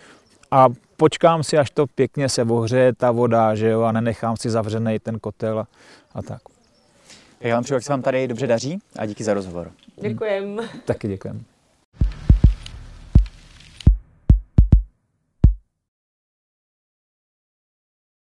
[0.52, 4.50] a počkám si, až to pěkně se ohřeje ta voda, že jo, a nenechám si
[4.50, 5.68] zavřený ten kotel a,
[6.14, 6.42] a tak.
[7.42, 9.72] Já vám přeju, jak se vám tady dobře daří a díky za rozhovor.
[10.02, 10.60] Děkujem.
[10.86, 11.46] Taky děkujem.